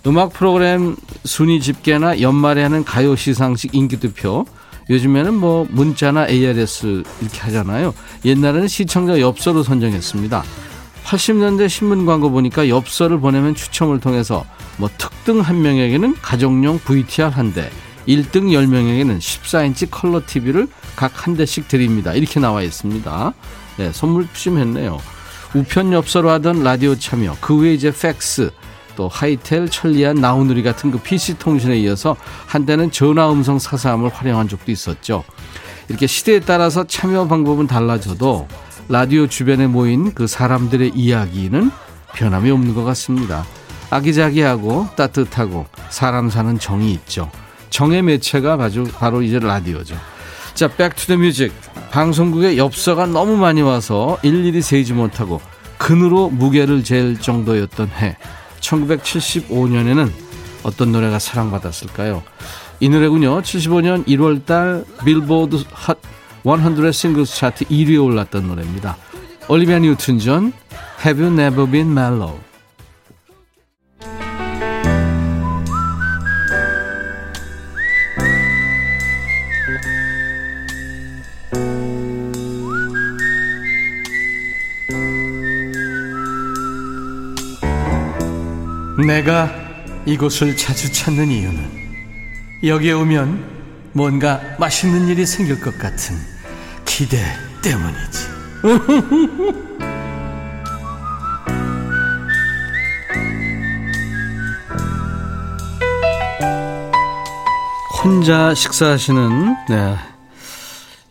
음악 0.08 0.34
프로그램 0.34 0.96
순위 1.26 1.62
집계나 1.62 2.22
연말에 2.22 2.64
하는 2.64 2.84
가요 2.84 3.16
시상식 3.16 3.76
인기 3.76 3.98
투표 4.00 4.46
요즘에는 4.90 5.34
뭐 5.36 5.68
문자나 5.70 6.28
ARS 6.28 7.04
이렇게 7.22 7.40
하잖아요. 7.42 7.94
옛날에는 8.26 8.68
시청자 8.68 9.20
엽서로 9.20 9.64
선정했습니다. 9.64 10.44
80년대 11.06 11.70
신문 11.70 12.06
광고 12.06 12.32
보니까 12.32 12.68
엽서를 12.68 13.20
보내면 13.20 13.56
추첨을 13.56 14.00
통해서 14.00 14.46
뭐 14.78 14.90
특등 14.98 15.42
한 15.42 15.62
명에게는 15.62 16.16
가정용 16.22 16.80
VTR 16.80 17.28
한 17.28 17.54
대, 17.54 17.70
1등 18.08 18.52
10명에게는 18.52 19.20
14인치 19.20 19.88
컬러 19.92 20.22
TV를 20.26 20.68
각 20.96 21.12
한 21.26 21.36
대씩 21.38 21.68
드립니다. 21.68 22.14
이렇게 22.14 22.40
나와 22.40 22.64
있습니다. 22.64 23.34
네, 23.78 23.92
선물 23.94 24.26
푸짐했네요. 24.26 25.00
우편 25.54 25.94
엽서로 25.94 26.30
하던 26.32 26.64
라디오 26.64 26.96
참여, 26.96 27.38
그 27.42 27.56
외에 27.58 27.74
이제 27.74 27.92
팩스, 27.92 28.52
또 28.96 29.08
하이텔, 29.08 29.70
천리안, 29.70 30.16
나우누리 30.16 30.64
같은 30.64 30.92
그 30.92 31.00
PC 31.00 31.40
통신에 31.40 31.78
이어서 31.80 32.16
한때는 32.48 32.92
전화 32.92 33.32
음성 33.32 33.60
사서함을 33.60 34.10
활용한 34.10 34.48
적도 34.48 34.72
있었죠. 34.72 35.24
이렇게 35.90 36.08
시대에 36.08 36.40
따라서 36.40 36.86
참여 36.86 37.28
방법은 37.28 37.68
달라져도 37.68 38.48
라디오 38.88 39.28
주변에 39.28 39.68
모인 39.68 40.14
그 40.14 40.28
사람들의 40.28 40.92
이야기는 40.96 41.72
변함이 42.14 42.52
없는 42.52 42.74
것 42.76 42.84
같습니다. 42.84 43.46
아기자기하고 43.90 44.88
따뜻하고 44.96 45.66
사람 45.90 46.30
사는 46.30 46.58
정이 46.58 46.92
있죠. 46.94 47.30
정의 47.70 48.02
매체가 48.02 48.58
바로, 48.58 48.84
바로 48.86 49.22
이제 49.22 49.40
라디오죠. 49.40 49.96
자, 50.54 50.68
Back 50.68 50.90
to 50.90 51.01
the 51.01 51.18
music. 51.18 51.54
방송국에 51.92 52.58
엽서가 52.58 53.06
너무 53.08 53.36
많이 53.38 53.62
와서 53.62 54.18
일일이 54.22 54.62
세지 54.62 54.94
못하고 54.94 55.42
근으로 55.78 56.30
무게를 56.30 56.84
잴 56.84 57.18
정도였던 57.20 57.90
해. 57.90 58.18
1975년에는 58.62 60.12
어떤 60.64 60.92
노래가 60.92 61.20
사랑받았을까요? 61.20 62.24
이 62.80 62.90
노래군요. 62.90 63.42
75년 63.42 64.06
1월 64.08 64.46
달 64.46 64.86
빌보드 65.04 65.64
Hot 65.72 65.98
100 66.44 66.94
Singles 66.94 67.36
차트 67.36 67.66
1위에 67.66 68.04
올랐던 68.04 68.48
노래입니다. 68.48 68.98
올리비아 69.48 69.80
뉴튼 69.80 70.18
존 70.18 70.54
Have 71.06 71.24
You 71.24 71.34
Never 71.34 71.70
Been 71.70 71.92
Mellow 71.92 72.40
내가 89.06 89.52
이곳을 90.06 90.56
자주 90.58 90.92
찾는 90.92 91.30
이유는 91.30 91.82
여기에 92.64 92.94
오면 92.94 93.92
뭔가 93.94 94.42
맛있는 94.60 95.08
일이 95.08 95.26
생길 95.26 95.60
것 95.60 95.78
같은 95.78 96.16
기대 96.86 97.18
때문이지. 97.62 98.28
혼자 108.04 108.56
식사하시는 108.56 109.56
네, 109.70 109.96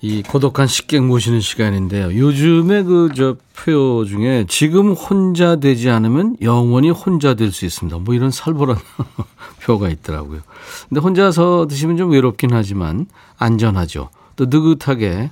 이 0.03 0.23
고독한 0.23 0.67
식객 0.67 1.05
모시는 1.05 1.41
시간인데요. 1.41 2.15
요즘에 2.17 2.83
그 2.85 3.11
저 3.15 3.37
표요 3.55 4.07
중에 4.07 4.47
지금 4.49 4.93
혼자 4.93 5.57
되지 5.57 5.91
않으면 5.91 6.37
영원히 6.41 6.89
혼자 6.91 7.35
될 7.35 7.53
수 7.53 7.67
있습니다. 7.67 7.99
뭐 7.99 8.15
이런 8.15 8.31
살벌한 8.31 8.77
표가 9.63 9.91
있더라고요. 9.91 10.41
근데 10.89 11.01
혼자서 11.01 11.67
드시면 11.69 11.99
좀 11.99 12.11
외롭긴 12.13 12.51
하지만 12.53 13.07
안전하죠. 13.37 14.09
또 14.37 14.47
느긋하게 14.47 15.31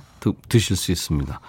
드실 0.49 0.75
수 0.75 0.91
있습니다. 0.91 1.39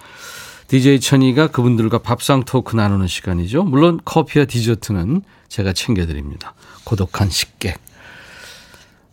DJ 0.67 1.01
천이가 1.01 1.47
그분들과 1.47 1.99
밥상 1.99 2.43
토크 2.43 2.75
나누는 2.75 3.05
시간이죠. 3.07 3.63
물론 3.63 3.99
커피와 4.03 4.45
디저트는 4.45 5.21
제가 5.49 5.73
챙겨드립니다. 5.73 6.53
고독한 6.85 7.29
식객. 7.29 7.77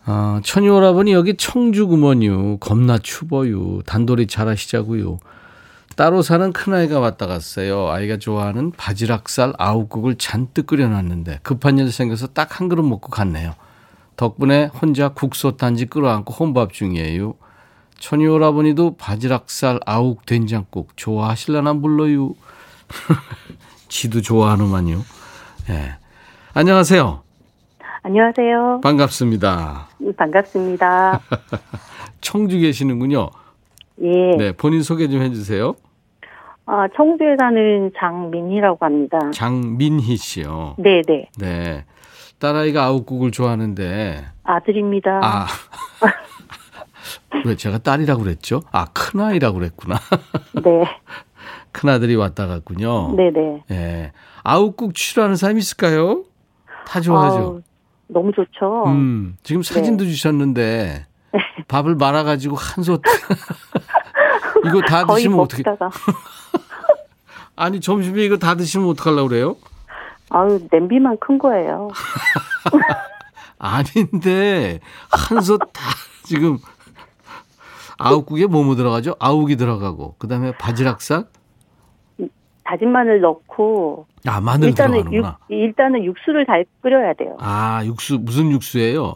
아, 0.05 0.41
천이 0.43 0.69
오라버니 0.69 1.11
여기 1.11 1.35
청주 1.35 1.87
구먼요. 1.87 2.57
겁나 2.57 2.97
추워요. 2.97 3.81
단돌이 3.85 4.27
잘하시자고요. 4.27 5.19
따로 5.95 6.21
사는 6.21 6.53
큰아이가 6.53 6.99
왔다 6.99 7.27
갔어요. 7.27 7.89
아이가 7.89 8.17
좋아하는 8.17 8.71
바지락살 8.71 9.53
아욱국을 9.57 10.15
잔뜩 10.15 10.67
끓여놨는데 10.67 11.39
급한 11.43 11.77
일 11.77 11.91
생겨서 11.91 12.27
딱 12.27 12.59
한 12.59 12.69
그릇 12.69 12.83
먹고 12.83 13.09
갔네요. 13.09 13.53
덕분에 14.15 14.65
혼자 14.81 15.09
국소 15.09 15.57
단지 15.57 15.85
끌어안고 15.85 16.33
혼밥 16.33 16.73
중이에요. 16.73 17.35
천이 17.99 18.25
오라버니도 18.27 18.95
바지락살 18.95 19.81
아욱 19.85 20.25
된장국 20.25 20.95
좋아하실라나 20.95 21.73
몰라요. 21.73 22.33
지도 23.89 24.21
좋아하는만요. 24.21 25.03
예. 25.69 25.73
네. 25.73 25.95
안녕하세요. 26.53 27.28
안녕하세요. 28.01 28.79
반갑습니다. 28.81 29.87
반갑습니다. 30.17 31.19
청주 32.21 32.57
계시는군요. 32.59 33.29
예. 34.01 34.35
네, 34.37 34.51
본인 34.53 34.81
소개 34.83 35.07
좀 35.09 35.21
해주세요. 35.21 35.75
아, 36.65 36.87
청주에 36.95 37.35
사는 37.37 37.91
장민희라고 37.99 38.77
합니다. 38.85 39.17
장민희 39.33 40.15
씨요. 40.17 40.75
네, 40.77 41.01
네. 41.07 41.29
네. 41.37 41.85
딸아이가 42.39 42.83
아욱국을 42.85 43.31
좋아하는데. 43.31 44.23
아들입니다. 44.43 45.19
아. 45.21 45.47
왜 47.45 47.55
제가 47.55 47.79
딸이라고 47.79 48.23
그랬죠? 48.23 48.61
아, 48.71 48.85
큰아이라고 48.85 49.57
그랬구나. 49.59 49.97
네. 50.63 50.85
큰아들이 51.71 52.15
왔다 52.15 52.47
갔군요. 52.47 53.13
네네. 53.15 53.63
예. 53.71 53.73
네. 53.75 54.11
아욱국 54.43 54.95
취하는 54.95 55.35
사람이 55.35 55.59
있을까요? 55.59 56.23
다 56.87 57.01
좋아하죠. 57.01 57.37
아우, 57.37 57.61
너무 58.09 58.31
좋죠. 58.31 58.85
음, 58.87 59.37
지금 59.43 59.61
사진도 59.61 60.03
네. 60.03 60.09
주셨는데 60.09 61.05
밥을 61.67 61.95
말아가지고 61.95 62.55
한솥 62.55 63.01
이거 64.65 64.81
다 64.81 65.05
드시면 65.05 65.39
어떻게? 65.39 65.63
아니 67.55 67.79
점심에 67.79 68.23
이거 68.23 68.37
다 68.37 68.55
드시면 68.55 68.89
어떡하려고 68.89 69.29
그래요? 69.29 69.55
아유 70.31 70.59
냄비만 70.71 71.17
큰 71.19 71.37
거예요. 71.37 71.89
아닌데 73.59 74.79
한솥 75.11 75.59
다 75.73 75.81
지금 76.23 76.57
아욱국에 77.97 78.47
뭐뭐 78.47 78.75
들어가죠? 78.75 79.15
아욱이 79.19 79.55
들어가고 79.55 80.15
그다음에 80.17 80.51
바지락살 80.57 81.25
다진 82.63 82.91
마늘 82.91 83.21
넣고 83.21 84.05
아 84.27 84.39
마늘 84.41 84.69
일단은 84.69 84.91
들어가는구나. 85.03 85.37
육, 85.49 85.55
일단은 85.55 86.03
육수를 86.03 86.45
잘 86.45 86.65
끓여야 86.81 87.13
돼요. 87.13 87.37
아 87.39 87.81
육수 87.85 88.19
무슨 88.19 88.51
육수예요? 88.51 89.15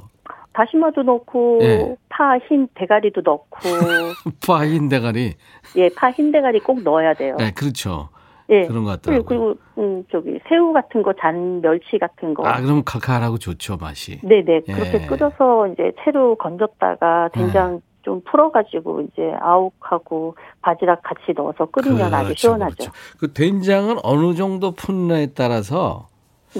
다시마도 0.54 1.02
넣고 1.04 1.60
예. 1.64 1.96
파흰 2.10 2.68
대가리도 2.76 3.22
넣고 3.22 3.48
파 4.48 4.66
흰 4.66 4.88
대가리. 4.88 5.34
예, 5.76 5.90
파 5.96 6.12
흰 6.12 6.32
대가리 6.32 6.60
꼭 6.60 6.84
넣어야 6.84 7.14
돼요. 7.16 7.36
네, 7.40 7.52
그렇죠. 7.52 8.10
예. 8.50 8.62
그런 8.68 8.84
것 8.84 9.02
같더라고요. 9.02 9.26
그리고 9.26 9.56
음 9.80 10.04
저기 10.12 10.40
새우 10.48 10.72
같은 10.74 11.02
거 11.02 11.12
잔 11.20 11.62
멸치 11.62 11.98
같은 11.98 12.34
거. 12.36 12.46
아 12.46 12.62
그럼 12.62 12.84
칼칼하고 12.86 13.40
좋죠 13.40 13.78
맛이. 13.78 14.20
네 14.22 14.44
네 14.44 14.62
예. 14.68 14.74
그렇게 14.74 15.06
끓여서 15.08 15.68
이제 15.70 15.92
채로 16.04 16.36
건졌다가 16.36 17.30
된장 17.34 17.82
좀 18.04 18.22
풀어가지고 18.26 19.02
이제 19.02 19.34
아욱하고 19.40 20.36
바지락 20.62 21.02
같이 21.04 21.34
넣어서 21.36 21.66
끓이면 21.66 22.14
아주 22.14 22.34
시원하죠. 22.36 22.76
그렇죠. 22.76 22.92
그 23.18 23.34
된장은 23.34 23.98
어느 24.04 24.36
정도 24.36 24.72
푼느냐에 24.72 25.28
따라서 25.36 26.08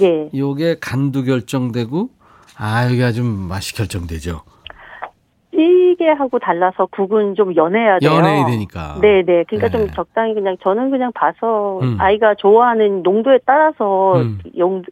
예. 0.00 0.28
요게 0.36 0.78
간도 0.80 1.22
결정되고 1.22 2.08
아 2.58 2.86
이게 2.86 3.04
아주 3.04 3.22
맛이 3.22 3.74
결정되죠. 3.74 4.42
찌개하고 5.94 6.38
달라서 6.38 6.86
국은 6.86 7.34
좀 7.34 7.54
연해야 7.56 7.98
돼요. 7.98 8.10
연해야 8.10 8.46
되니까. 8.46 8.98
네네. 9.00 9.44
그러니까 9.48 9.68
네. 9.68 9.70
좀 9.70 9.90
적당히 9.94 10.34
그냥 10.34 10.56
저는 10.62 10.90
그냥 10.90 11.12
봐서 11.12 11.80
음. 11.82 11.96
아이가 12.00 12.34
좋아하는 12.34 13.02
농도에 13.02 13.38
따라서 13.46 14.16
음. 14.16 14.38
용 14.58 14.82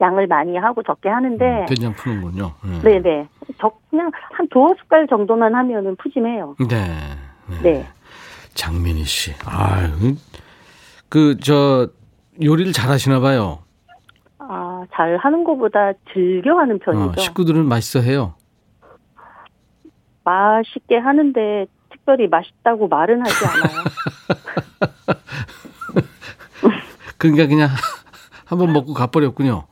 양을 0.00 0.26
많이 0.26 0.56
하고 0.56 0.82
적게 0.82 1.08
하는데 1.08 1.44
음, 1.44 1.66
된장 1.66 1.92
푸는군요. 1.94 2.54
네. 2.64 2.80
네네. 3.00 3.28
적 3.58 3.80
그냥 3.90 4.10
한 4.32 4.48
두어 4.48 4.74
숟갈 4.78 5.06
정도만 5.08 5.54
하면은 5.54 5.96
푸짐해요. 5.96 6.56
네. 6.68 6.88
네. 7.48 7.60
네. 7.62 7.86
장민희 8.54 9.04
씨. 9.04 9.34
아유. 9.44 10.16
그 11.08 11.36
저 11.42 11.88
요리를 12.42 12.72
잘 12.72 12.88
하시나 12.90 13.20
봐요. 13.20 13.58
아, 14.38 14.84
잘 14.94 15.16
하는 15.18 15.44
것보다 15.44 15.92
즐겨 16.12 16.58
하는 16.58 16.76
어, 16.76 16.78
편이죠. 16.84 17.20
식구들은 17.20 17.66
맛있어 17.66 18.00
해요. 18.00 18.34
맛있게 20.24 20.96
하는데 20.96 21.66
특별히 21.90 22.26
맛있다고 22.28 22.88
말은 22.88 23.20
하지 23.20 23.44
않아요. 23.46 23.84
그러니까 27.18 27.46
그냥 27.46 27.68
한번 28.46 28.72
먹고 28.72 28.94
가버렸군요. 28.94 29.64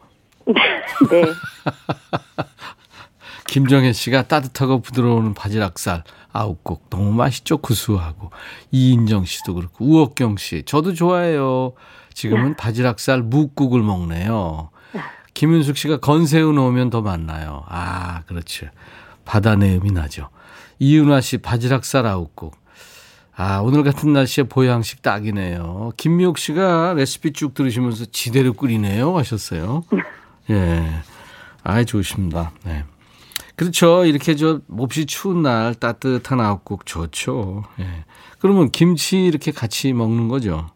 네. 1.10 1.24
김정혜 3.46 3.92
씨가 3.92 4.28
따뜻하고 4.28 4.82
부드러운 4.82 5.32
바지락살 5.34 6.04
아욱국 6.32 6.90
너무 6.90 7.12
맛있죠 7.12 7.58
구수하고. 7.58 8.30
이인정 8.70 9.24
씨도 9.24 9.54
그렇고 9.54 9.84
우옥경 9.84 10.36
씨. 10.36 10.62
저도 10.64 10.94
좋아해요. 10.94 11.72
지금은 12.12 12.56
바지락살 12.56 13.22
묵국을 13.22 13.82
먹네요. 13.82 14.70
김윤숙 15.34 15.76
씨가 15.76 15.98
건새우 15.98 16.52
넣으면 16.52 16.90
더 16.90 17.00
맛나요. 17.00 17.64
아 17.68 18.22
그렇죠. 18.26 18.66
바다 19.24 19.54
내음이 19.54 19.92
나죠. 19.92 20.28
이은화 20.80 21.20
씨 21.20 21.38
바지락살 21.38 22.06
아욱국 22.06 22.56
아 23.34 23.58
오늘 23.58 23.84
같은 23.84 24.12
날씨에 24.12 24.44
보양식 24.44 25.00
딱이네요. 25.00 25.92
김미옥 25.96 26.38
씨가 26.38 26.94
레시피 26.94 27.32
쭉 27.32 27.54
들으시면서 27.54 28.06
지대로 28.06 28.52
끓이네요 28.52 29.16
하셨어요 29.16 29.84
예 30.50 30.82
아이 31.64 31.84
좋으십니다 31.84 32.52
네. 32.64 32.84
그렇죠. 33.58 34.04
이렇게 34.04 34.36
저 34.36 34.60
몹시 34.68 35.04
추운 35.04 35.42
날 35.42 35.74
따뜻한 35.74 36.40
아욱국 36.40 36.86
좋죠. 36.86 37.64
예. 37.80 37.84
그러면 38.38 38.70
김치 38.70 39.26
이렇게 39.26 39.50
같이 39.50 39.92
먹는 39.92 40.28
거죠. 40.28 40.68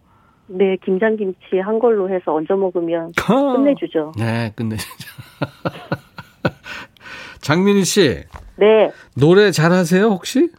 네, 0.49 0.77
김장김치 0.85 1.61
한 1.65 1.79
걸로 1.79 2.11
해서 2.11 2.35
얹어 2.35 2.57
먹으면 2.57 3.13
끝내주죠. 3.25 4.13
네, 4.19 4.53
끝내주죠. 4.57 5.09
장민희 7.41 7.85
씨. 7.85 8.25
네. 8.57 8.91
노래 9.17 9.53
잘하세요, 9.53 10.05
혹시? 10.07 10.51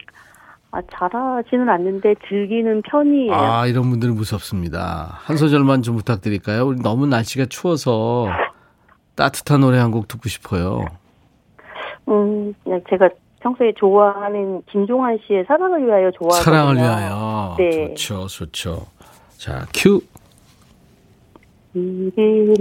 아, 0.71 0.79
잘하지는 0.91 1.67
않는데 1.69 2.15
즐기는 2.29 2.81
편이에요. 2.83 3.33
아, 3.33 3.67
이런 3.67 3.89
분들은 3.89 4.15
무섭습니다. 4.15 5.19
한 5.23 5.35
소절만 5.35 5.81
좀 5.81 5.97
부탁드릴까요? 5.97 6.65
우리 6.67 6.79
너무 6.81 7.05
날씨가 7.05 7.45
추워서 7.47 8.27
따뜻한 9.15 9.61
노래 9.61 9.77
한 9.77 9.91
곡 9.91 10.07
듣고 10.07 10.27
싶어요. 10.29 10.85
음, 12.09 12.53
그냥 12.63 12.81
제가 12.89 13.09
평소에 13.41 13.73
좋아하는 13.77 14.61
김종환 14.71 15.19
씨의 15.27 15.45
사랑을 15.47 15.85
위하여 15.85 16.11
좋아하거든요. 16.11 16.43
사랑을 16.43 16.75
위하여. 16.77 17.55
네. 17.57 17.93
좋죠, 17.93 18.27
좋죠. 18.27 18.85
자, 19.37 19.65
큐. 19.73 20.01
이른 21.73 22.55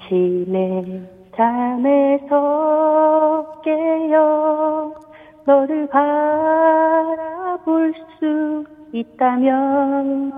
아침에 0.00 1.02
잠에서 1.36 2.32
깨어 3.64 4.94
너를 5.46 5.86
바라볼 5.88 6.84
수 8.18 8.64
있다면 8.92 10.32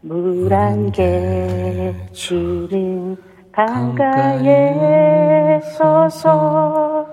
물 0.00 0.52
안개 0.52 1.94
지른 2.12 3.16
강가에 3.52 4.48
서서 5.76 7.06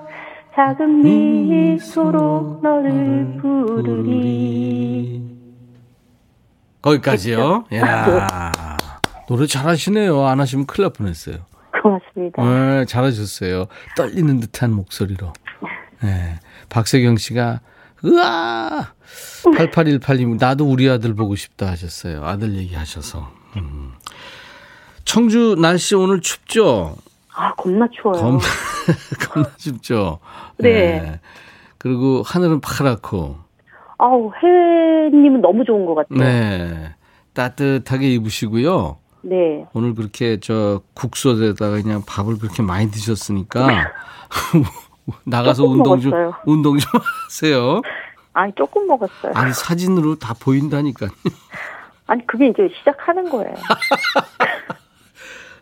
작은 0.53 1.01
미소로 1.01 2.59
너를 2.61 3.37
부르리 3.41 5.21
거기까지요. 6.81 7.65
야 7.73 8.51
노래 9.27 9.47
잘하시네요. 9.47 10.23
안 10.23 10.39
하시면 10.39 10.67
큰일 10.67 10.85
날 10.85 10.93
뻔했어요. 10.93 11.37
고맙습니다. 11.81 12.43
네, 12.43 12.85
잘하셨어요. 12.85 13.65
떨리는 13.97 14.39
듯한 14.39 14.71
목소리로. 14.71 15.33
네. 16.03 16.35
박세경 16.69 17.17
씨가, 17.17 17.61
으아! 18.03 18.93
8818님, 19.43 20.39
나도 20.39 20.65
우리 20.65 20.89
아들 20.89 21.13
보고 21.13 21.35
싶다 21.35 21.67
하셨어요. 21.67 22.25
아들 22.25 22.55
얘기하셔서. 22.55 23.31
음. 23.57 23.93
청주 25.05 25.55
날씨 25.59 25.95
오늘 25.95 26.19
춥죠? 26.19 26.95
아, 27.33 27.53
겁나 27.55 27.87
추워요. 27.91 28.21
겁나, 28.21 28.39
겁나 29.29 29.49
춥죠? 29.57 30.19
네. 30.57 31.19
그리고 31.77 32.23
하늘은 32.25 32.61
파랗고. 32.61 33.37
아우, 33.97 34.31
혜님은 34.41 35.41
너무 35.41 35.63
좋은 35.63 35.85
것 35.85 35.95
같아요. 35.95 36.19
네. 36.19 36.95
따뜻하게 37.33 38.11
입으시고요. 38.13 38.97
네. 39.21 39.65
오늘 39.73 39.95
그렇게 39.95 40.39
저 40.39 40.81
국수에다가 40.93 41.81
그냥 41.81 42.03
밥을 42.05 42.37
그렇게 42.37 42.61
많이 42.61 42.91
드셨으니까 42.91 43.67
나가서 45.25 45.63
조금 45.63 45.77
운동 45.79 45.99
좀 46.01 46.11
먹었어요. 46.11 46.33
운동 46.45 46.77
좀 46.77 46.91
하세요. 47.25 47.81
아니, 48.33 48.53
조금 48.55 48.87
먹었어요. 48.87 49.31
아니 49.35 49.53
사진으로 49.53 50.15
다 50.15 50.33
보인다니까. 50.33 51.07
아니, 52.07 52.25
그게 52.27 52.47
이제 52.49 52.69
시작하는 52.79 53.29
거예요. 53.29 53.55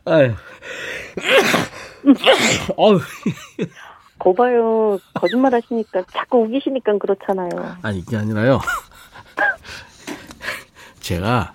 아유. 0.05 0.33
어우. 2.75 2.99
거봐요. 4.19 4.99
거짓말 5.13 5.53
하시니까, 5.53 6.03
자꾸 6.11 6.39
우기시니까 6.43 6.97
그렇잖아요. 6.97 7.49
아니 7.81 7.99
이게 7.99 8.17
아니라요. 8.17 8.59
제가 10.99 11.53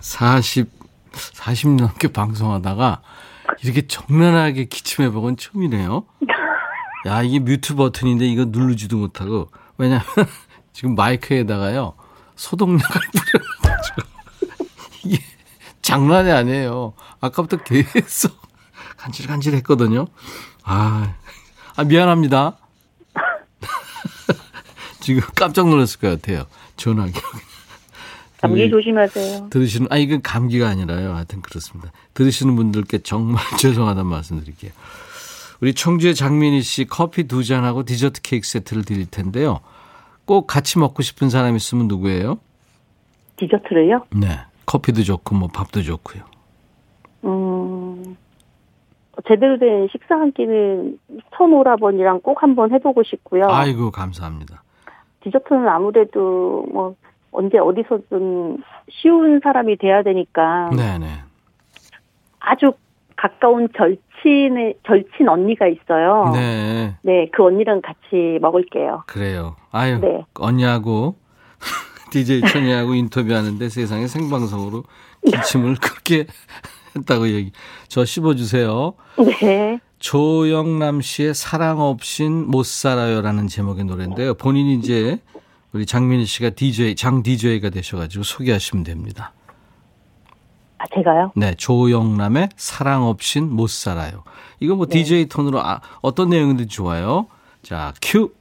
40 0.00 0.68
40년 1.12 1.80
넘게 1.80 2.08
방송하다가 2.08 3.00
이렇게 3.64 3.86
적나라하게 3.86 4.66
기침해 4.66 5.10
본건 5.10 5.38
처음이네요. 5.38 6.04
야, 7.06 7.22
이게 7.22 7.38
뮤트 7.38 7.74
버튼인데 7.74 8.26
이거 8.26 8.44
누르지도 8.46 8.98
못하고 8.98 9.50
왜냐면 9.78 10.04
지금 10.74 10.94
마이크에다가요. 10.94 11.94
소독약을 12.36 12.78
뿌려가지고 13.62 14.02
이게 15.04 15.22
장난이 15.80 16.30
아니에요. 16.30 16.92
아까부터 17.20 17.56
계속 17.58 18.38
간질간질 18.98 19.54
했거든요. 19.56 20.08
아, 20.62 21.14
아 21.76 21.84
미안합니다. 21.84 22.58
지금 25.00 25.22
깜짝 25.34 25.68
놀랐을 25.68 26.00
것 26.00 26.08
같아요. 26.08 26.46
전화기. 26.76 27.20
감기 28.48 28.62
우리 28.62 28.70
조심하세요. 28.70 29.48
들으시는, 29.50 29.88
아, 29.90 29.96
이건 29.96 30.22
감기가 30.22 30.68
아니라요. 30.68 31.14
하여튼 31.14 31.40
그렇습니다. 31.40 31.90
들으시는 32.14 32.56
분들께 32.56 32.98
정말 32.98 33.42
죄송하다는 33.58 34.08
말씀 34.08 34.38
드릴게요. 34.40 34.72
우리 35.60 35.72
청주의 35.72 36.14
장민희 36.14 36.62
씨 36.62 36.84
커피 36.84 37.24
두 37.24 37.42
잔하고 37.42 37.84
디저트 37.84 38.22
케이크 38.22 38.46
세트를 38.46 38.84
드릴 38.84 39.06
텐데요. 39.10 39.60
꼭 40.26 40.46
같이 40.46 40.78
먹고 40.78 41.02
싶은 41.02 41.30
사람 41.30 41.56
있으면 41.56 41.88
누구예요? 41.88 42.38
디저트를요? 43.36 44.06
네. 44.16 44.40
커피도 44.66 45.02
좋고, 45.02 45.34
뭐, 45.34 45.48
밥도 45.48 45.82
좋고요. 45.82 46.22
음, 47.24 48.16
제대로 49.28 49.58
된 49.58 49.88
식사 49.92 50.14
한 50.16 50.32
끼는 50.32 50.98
손오라버니랑 51.36 52.20
꼭 52.20 52.42
한번 52.42 52.72
해보고 52.72 53.02
싶고요. 53.04 53.46
아이고, 53.48 53.90
감사합니다. 53.90 54.62
디저트는 55.22 55.68
아무래도 55.68 56.66
뭐 56.72 56.94
언제 57.34 57.58
어디서든 57.58 58.62
쉬운 58.90 59.40
사람이 59.42 59.76
돼야 59.76 60.02
되니까 60.02 60.70
네네. 60.70 61.06
아주 62.38 62.72
가까운 63.16 63.68
절친의 63.76 64.74
절친 64.86 65.28
언니가 65.28 65.66
있어요. 65.66 66.30
네. 66.32 66.96
네, 67.02 67.28
그 67.32 67.44
언니랑 67.44 67.80
같이 67.82 68.38
먹을게요. 68.40 69.04
그래요. 69.06 69.56
아유, 69.70 69.98
네. 70.00 70.24
언니하고 70.34 71.16
DJ 72.10 72.42
천이하고 72.42 72.94
인터뷰하는데 72.94 73.68
세상에 73.68 74.06
생방송으로 74.06 74.84
기침을 75.26 75.76
그렇게 75.82 76.26
했다고 76.96 77.28
얘기. 77.28 77.50
저 77.88 78.04
씹어주세요. 78.04 78.94
네. 79.40 79.80
조영남 79.98 81.00
씨의 81.00 81.34
사랑 81.34 81.80
없인 81.80 82.46
못 82.46 82.66
살아요라는 82.66 83.48
제목의 83.48 83.84
노래인데요. 83.84 84.34
본인이 84.34 84.74
이제 84.74 85.18
우리 85.74 85.84
장민희 85.86 86.24
씨가 86.24 86.50
DJ, 86.50 86.94
장 86.94 87.24
DJ가 87.24 87.68
되셔가지고 87.68 88.22
소개하시면 88.22 88.84
됩니다. 88.84 89.32
아, 90.78 90.84
제가요? 90.94 91.32
네, 91.34 91.54
조영남의 91.54 92.50
사랑 92.54 93.02
없인 93.02 93.50
못 93.50 93.68
살아요. 93.68 94.22
이거 94.60 94.76
뭐 94.76 94.86
DJ 94.88 95.26
톤으로 95.26 95.58
아, 95.58 95.80
어떤 96.00 96.30
내용인지 96.30 96.68
좋아요. 96.68 97.26
자, 97.62 97.92
큐. 98.00 98.32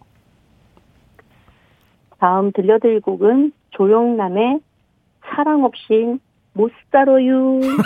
다음 2.20 2.52
들려드릴 2.52 3.02
곡은 3.02 3.52
조영남의 3.72 4.60
사랑 5.26 5.64
없인 5.64 6.20
못 6.54 6.72
살아요. 6.92 7.60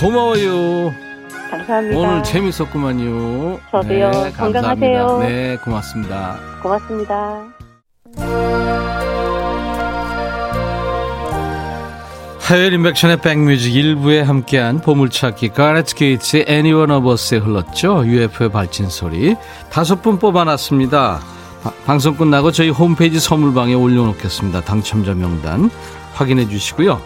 고마워요. 0.00 1.05
감사합니다. 1.50 1.98
오늘 1.98 2.22
재밌었구만요. 2.22 3.60
저도요. 3.70 4.10
네. 4.10 4.32
건강하세요. 4.32 5.18
네, 5.20 5.56
고맙습니다. 5.64 6.36
고맙습니다. 6.62 7.42
화요일 12.40 12.74
인백션의 12.74 13.16
백뮤직 13.22 13.72
1부에 13.74 14.22
함께한 14.22 14.80
보물찾기 14.80 15.48
가렛 15.48 15.86
게이츠의 15.94 16.44
Anyone 16.48 16.92
of 16.94 17.08
Us에 17.08 17.38
흘렀죠. 17.38 18.06
UFO의 18.06 18.52
발진 18.52 18.88
소리. 18.88 19.34
다섯 19.70 20.00
분 20.00 20.18
뽑아놨습니다. 20.20 21.20
바- 21.64 21.72
방송 21.86 22.14
끝나고 22.16 22.52
저희 22.52 22.68
홈페이지 22.70 23.18
선물방에 23.18 23.74
올려놓겠습니다. 23.74 24.60
당첨자 24.60 25.14
명단 25.14 25.70
확인해 26.14 26.48
주시고요. 26.48 27.00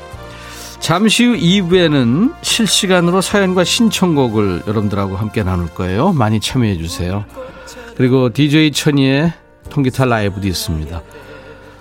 잠시 0.80 1.24
후 1.24 1.36
2부에는 1.36 2.34
실시간으로 2.42 3.20
사연과 3.20 3.64
신청곡을 3.64 4.62
여러분들하고 4.66 5.16
함께 5.16 5.42
나눌 5.42 5.68
거예요. 5.68 6.12
많이 6.12 6.40
참여해 6.40 6.78
주세요. 6.78 7.24
그리고 7.96 8.32
DJ 8.32 8.72
천이의 8.72 9.32
통기타 9.68 10.06
라이브도 10.06 10.48
있습니다. 10.48 11.02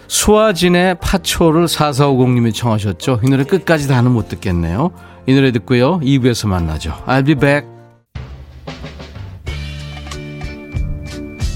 수아진의 0.07 0.97
파초를 0.99 1.65
4450님이 1.65 2.53
청하셨죠. 2.53 3.21
이 3.23 3.29
노래 3.29 3.43
끝까지 3.43 3.87
다는 3.87 4.11
못 4.11 4.27
듣겠네요. 4.27 4.91
이 5.27 5.33
노래 5.33 5.51
듣고요. 5.51 5.99
2부에서 5.99 6.47
만나죠. 6.47 7.03
I'll 7.07 7.25
be 7.25 7.35
back. 7.35 7.67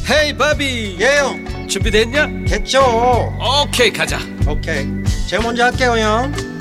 헤이 0.10 0.38
바비 0.38 0.97
예영 0.99 1.67
준비됐냐? 1.67 2.27
됐죠 2.45 2.82
오케이 3.63 3.91
가자 3.91 4.19
오케이 4.47 4.86
제가 5.27 5.41
먼저 5.43 5.63
할게요 5.63 5.91
형 5.97 6.53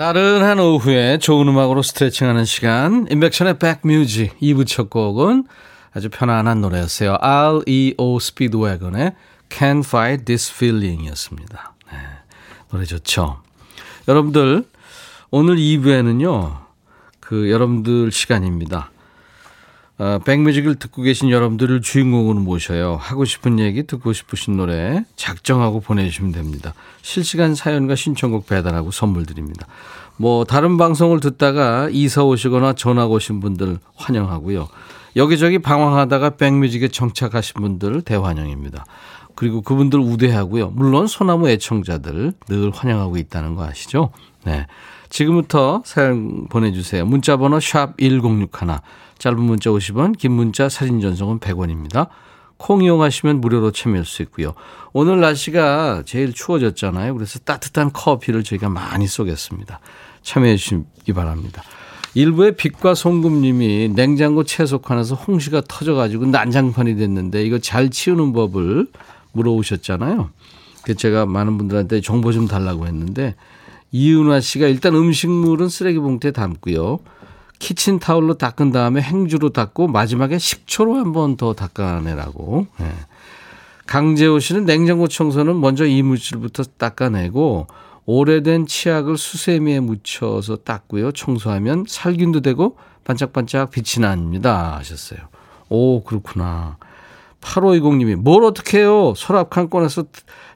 나른한 0.00 0.58
오후에 0.58 1.18
좋은 1.18 1.46
음악으로 1.46 1.82
스트레칭하는 1.82 2.46
시간 2.46 3.06
인백션의 3.10 3.58
백뮤직 3.58 4.34
2부 4.40 4.66
첫 4.66 4.88
곡은 4.88 5.44
아주 5.92 6.08
편안한 6.08 6.62
노래였어요. 6.62 7.18
REO 7.20 8.18
스피드웨건의 8.18 9.12
Can't 9.50 9.84
Fight 9.84 10.24
This 10.24 10.54
Feeling 10.54 11.04
이었습니다. 11.04 11.74
네, 11.92 11.98
노래 12.70 12.86
좋죠. 12.86 13.42
여러분들 14.08 14.64
오늘 15.30 15.56
2부에는요. 15.56 16.56
그 17.20 17.50
여러분들 17.50 18.10
시간입니다. 18.10 18.89
어, 20.00 20.18
백뮤직을 20.24 20.76
듣고 20.76 21.02
계신 21.02 21.28
여러분들을 21.28 21.82
주인공으로 21.82 22.40
모셔요. 22.40 22.96
하고 22.98 23.26
싶은 23.26 23.58
얘기, 23.58 23.82
듣고 23.82 24.14
싶으신 24.14 24.56
노래 24.56 25.04
작정하고 25.14 25.80
보내주시면 25.80 26.32
됩니다. 26.32 26.72
실시간 27.02 27.54
사연과 27.54 27.96
신청곡 27.96 28.46
배달하고 28.46 28.92
선물 28.92 29.26
드립니다. 29.26 29.66
뭐 30.16 30.46
다른 30.46 30.78
방송을 30.78 31.20
듣다가 31.20 31.90
이사 31.90 32.24
오시거나 32.24 32.72
전화 32.72 33.04
오신 33.04 33.40
분들 33.40 33.78
환영하고요. 33.94 34.68
여기저기 35.16 35.58
방황하다가 35.58 36.30
백뮤직에 36.30 36.88
정착하신 36.88 37.60
분들 37.60 38.00
대환영입니다. 38.00 38.86
그리고 39.34 39.60
그분들 39.60 39.98
우대하고요. 39.98 40.70
물론 40.70 41.08
소나무 41.08 41.50
애청자들 41.50 42.32
늘 42.48 42.70
환영하고 42.70 43.18
있다는 43.18 43.54
거 43.54 43.66
아시죠? 43.66 44.12
네. 44.44 44.66
지금부터 45.10 45.82
사연 45.84 46.46
보내주세요. 46.48 47.04
문자번호 47.04 47.60
샵 47.60 47.98
1061. 47.98 48.80
짧은 49.20 49.38
문자 49.38 49.68
50원, 49.68 50.16
긴 50.16 50.32
문자 50.32 50.70
사진 50.70 51.00
전송은 51.00 51.40
100원입니다. 51.40 52.08
콩 52.56 52.82
이용하시면 52.82 53.42
무료로 53.42 53.70
참여할 53.70 54.06
수 54.06 54.22
있고요. 54.22 54.54
오늘 54.94 55.20
날씨가 55.20 56.04
제일 56.06 56.32
추워졌잖아요. 56.32 57.14
그래서 57.14 57.38
따뜻한 57.38 57.92
커피를 57.92 58.42
저희가 58.42 58.70
많이 58.70 59.06
쏘겠습니다. 59.06 59.80
참여해 60.22 60.56
주시기 60.56 61.12
바랍니다. 61.12 61.62
일부의 62.14 62.56
빛과 62.56 62.94
송금님이 62.94 63.90
냉장고 63.94 64.42
채소칸에서 64.42 65.14
홍시가 65.16 65.62
터져가지고 65.68 66.26
난장판이 66.26 66.96
됐는데 66.96 67.44
이거 67.44 67.58
잘 67.58 67.90
치우는 67.90 68.32
법을 68.32 68.88
물어오셨잖아요. 69.32 70.30
그 70.82 70.94
제가 70.94 71.26
많은 71.26 71.58
분들한테 71.58 72.00
정보 72.00 72.32
좀 72.32 72.48
달라고 72.48 72.86
했는데 72.86 73.34
이은화 73.92 74.40
씨가 74.40 74.66
일단 74.66 74.94
음식물은 74.94 75.68
쓰레기 75.68 75.98
봉투에 75.98 76.30
담고요. 76.30 77.00
키친타올로 77.60 78.34
닦은 78.34 78.72
다음에 78.72 79.00
행주로 79.00 79.50
닦고 79.50 79.86
마지막에 79.86 80.38
식초로 80.38 80.96
한 80.96 81.12
번 81.12 81.36
더 81.36 81.52
닦아내라고. 81.54 82.66
네. 82.78 82.92
강재호 83.86 84.38
씨는 84.40 84.64
냉장고 84.64 85.06
청소는 85.08 85.60
먼저 85.60 85.84
이물질부터 85.84 86.64
닦아내고 86.78 87.66
오래된 88.06 88.66
치약을 88.66 89.16
수세미에 89.18 89.80
묻혀서 89.80 90.56
닦고요. 90.58 91.12
청소하면 91.12 91.84
살균도 91.86 92.40
되고 92.40 92.76
반짝반짝 93.04 93.70
빛이 93.70 94.02
납니다. 94.02 94.76
하셨어요. 94.78 95.20
오, 95.68 96.02
그렇구나. 96.02 96.78
8520님이 97.40 98.16
뭘 98.16 98.44
어떻게 98.44 98.78
해요? 98.78 99.14
서랍 99.16 99.50
칸 99.50 99.70
꺼내서 99.70 100.04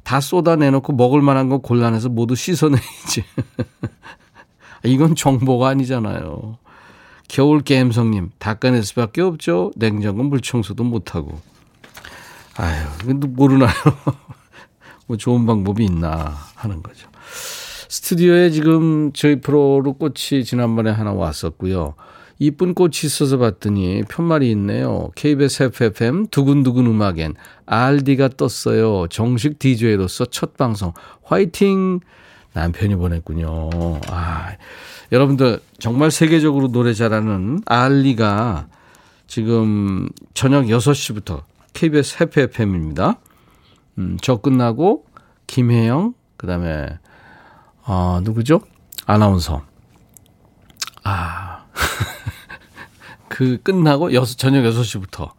다 0.03 0.21
쏟아내놓고 0.21 0.93
먹을 0.93 1.23
만한 1.23 1.49
거 1.49 1.59
골라내서 1.59 2.09
모두 2.09 2.35
씻어내야지. 2.35 3.25
이건 4.85 5.15
정보가 5.15 5.69
아니잖아요. 5.69 6.59
겨울 7.29 7.61
게임성님, 7.63 8.31
닦아낼 8.39 8.83
수밖에 8.83 9.23
없죠. 9.23 9.73
냉장고 9.77 10.23
물청소도 10.23 10.85
못하고. 10.85 11.41
아유, 12.57 12.87
근데 13.05 13.27
모르나요? 13.27 13.73
뭐 15.07 15.17
좋은 15.17 15.47
방법이 15.47 15.85
있나 15.85 16.37
하는 16.55 16.83
거죠. 16.83 17.09
스튜디오에 17.89 18.51
지금 18.51 19.13
저희 19.13 19.41
프로로 19.41 19.95
꽃이 19.95 20.45
지난번에 20.45 20.91
하나 20.91 21.13
왔었고요. 21.13 21.95
이쁜 22.39 22.75
꽃이 22.75 22.93
있어서 23.05 23.39
봤더니 23.39 24.03
편말이 24.09 24.51
있네요. 24.53 25.11
KBS 25.15 25.65
FFM 25.65 26.27
두근두근 26.29 26.87
음악엔 26.87 27.35
RD가 27.67 28.29
떴어요. 28.37 29.07
정식 29.09 29.59
DJ로서 29.59 30.25
첫 30.27 30.57
방송. 30.57 30.93
화이팅! 31.23 32.01
남편이 32.55 32.97
보냈군요. 32.97 33.71
아, 34.09 34.57
여러분들 35.13 35.61
정말 35.79 36.11
세계적으로 36.11 36.69
노래 36.69 36.95
잘하는 36.95 37.61
알리가 37.67 38.69
지금 39.27 40.09
저녁 40.33 40.65
6시부터 40.67 41.43
KBS 41.75 42.23
해피 42.23 42.41
FM입니다. 42.43 43.19
음, 43.99 44.17
저 44.23 44.37
끝나고 44.37 45.05
김혜영, 45.47 46.15
그 46.37 46.47
다음에, 46.47 46.99
어, 47.87 48.21
누구죠? 48.23 48.61
아나운서. 49.07 49.63
아, 51.03 51.65
그 53.29 53.61
끝나고 53.63 54.15
여섯, 54.15 54.37
저녁 54.39 54.63
6시부터, 54.63 55.33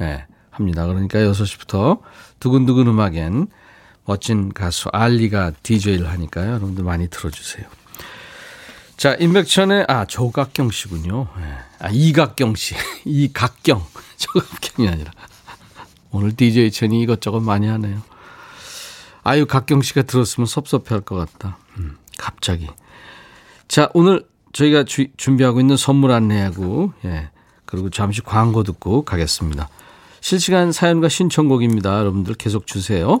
예, 0.00 0.04
네, 0.04 0.26
합니다. 0.50 0.86
그러니까 0.86 1.18
6시부터 1.18 2.00
두근두근 2.38 2.86
음악엔 2.86 3.48
멋진 4.10 4.52
가수 4.52 4.88
알리가 4.92 5.52
DJ를 5.62 6.10
하니까요. 6.10 6.48
여러분들 6.48 6.82
많이 6.82 7.06
들어주세요. 7.08 7.64
자, 8.96 9.14
임백천의, 9.14 9.84
아, 9.86 10.04
조각경 10.04 10.72
씨군요. 10.72 11.28
네. 11.38 11.44
아, 11.78 11.90
이각경 11.92 12.56
씨. 12.56 12.74
이각경. 13.06 13.86
조각경이 14.18 14.88
아니라. 14.88 15.12
오늘 16.10 16.34
DJ 16.34 16.72
천이 16.72 17.00
이것저것 17.02 17.38
많이 17.38 17.68
하네요. 17.68 18.02
아유, 19.22 19.46
각경 19.46 19.80
씨가 19.80 20.02
들었으면 20.02 20.46
섭섭해 20.46 20.86
할 20.92 21.02
것 21.02 21.14
같다. 21.14 21.56
음, 21.78 21.96
갑자기. 22.18 22.66
자, 23.68 23.90
오늘 23.94 24.26
저희가 24.52 24.82
주, 24.82 25.06
준비하고 25.16 25.60
있는 25.60 25.76
선물 25.76 26.10
안내하고, 26.10 26.94
예. 27.04 27.30
그리고 27.64 27.90
잠시 27.90 28.22
광고 28.22 28.64
듣고 28.64 29.04
가겠습니다. 29.04 29.68
실시간 30.20 30.72
사연과 30.72 31.08
신청곡입니다. 31.08 31.96
여러분들 32.00 32.34
계속 32.34 32.66
주세요. 32.66 33.20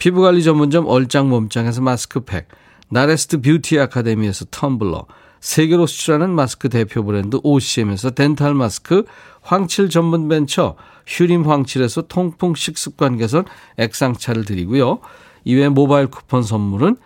피부관리 0.00 0.42
전문점 0.42 0.86
얼짱 0.86 1.28
몸짱에서 1.28 1.82
마스크팩, 1.82 2.48
나레스트 2.88 3.42
뷰티 3.42 3.78
아카데미에서 3.78 4.46
텀블러, 4.46 5.04
세계로 5.40 5.86
수출하는 5.86 6.30
마스크 6.30 6.70
대표 6.70 7.04
브랜드 7.04 7.38
OCM에서 7.42 8.10
덴탈 8.10 8.54
마스크, 8.54 9.04
황칠 9.42 9.90
전문 9.90 10.26
벤처 10.28 10.74
휴림 11.06 11.42
황칠에서 11.42 12.08
통풍 12.08 12.54
식습관 12.54 13.18
개선 13.18 13.44
액상차를 13.76 14.46
드리고요. 14.46 15.00
이외 15.44 15.68
모바일 15.68 16.06
쿠폰 16.06 16.42
선물은 16.42 16.96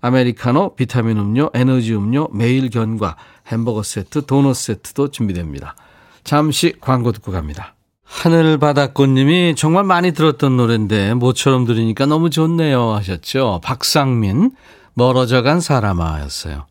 아메리카노, 0.00 0.76
비타민 0.76 1.18
음료, 1.18 1.50
에너지 1.54 1.92
음료, 1.92 2.28
매일 2.32 2.70
견과, 2.70 3.16
햄버거 3.48 3.82
세트, 3.82 4.26
도넛 4.26 4.54
세트도 4.54 5.10
준비됩니다. 5.10 5.74
잠시 6.22 6.72
광고 6.80 7.10
듣고 7.10 7.32
갑니다. 7.32 7.73
하늘바다꽃님이 8.04 9.54
정말 9.56 9.84
많이 9.84 10.12
들었던 10.12 10.56
노래인데 10.56 11.14
모처럼 11.14 11.64
들으니까 11.64 12.06
너무 12.06 12.30
좋네요 12.30 12.92
하셨죠. 12.92 13.60
박상민 13.62 14.52
멀어져간 14.94 15.60
사람아였어요. 15.60 16.66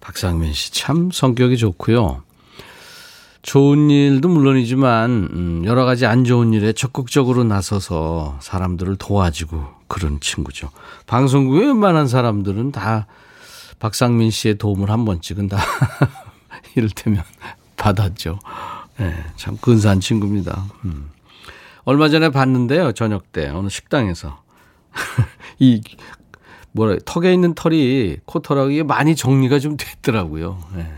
박상민 0.00 0.52
씨 0.52 0.72
참 0.72 1.10
성격이 1.12 1.56
좋고요. 1.58 2.22
좋은 3.42 3.90
일도 3.90 4.28
물론이지만 4.28 5.10
음, 5.32 5.62
여러 5.66 5.84
가지 5.84 6.06
안 6.06 6.24
좋은 6.24 6.52
일에 6.52 6.72
적극적으로 6.72 7.44
나서서 7.44 8.38
사람들을 8.40 8.96
도와주고 8.96 9.64
그런 9.86 10.18
친구죠. 10.20 10.70
방송국에 11.06 11.60
웬만한 11.66 12.08
사람들은 12.08 12.72
다 12.72 13.06
박상민 13.78 14.30
씨의 14.30 14.58
도움을 14.58 14.90
한 14.90 15.04
번씩은 15.04 15.48
다 15.48 15.58
이를테면 16.74 17.22
받았죠. 17.76 18.38
네, 18.98 19.14
참 19.36 19.56
근사한 19.58 20.00
친구입니다. 20.00 20.64
음. 20.84 21.10
얼마 21.84 22.08
전에 22.08 22.30
봤는데요. 22.30 22.92
저녁 22.92 23.30
때 23.32 23.48
어느 23.48 23.68
식당에서 23.68 24.42
이 25.58 25.80
뭐라 26.72 26.96
턱에 27.04 27.32
있는 27.32 27.54
털이 27.54 28.18
코털하고 28.24 28.84
많이 28.84 29.14
정리가 29.16 29.58
좀 29.58 29.76
됐더라고요. 29.76 30.58
네. 30.74 30.92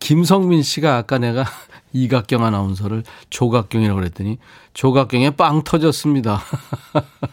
김성민 0.00 0.62
씨가 0.62 0.96
아까 0.96 1.18
내가 1.18 1.44
이각경 1.92 2.44
아나운서를 2.44 3.02
조각경이라고 3.30 3.98
그랬더니 3.98 4.38
조각경에 4.74 5.30
빵 5.30 5.62
터졌습니다. 5.62 6.40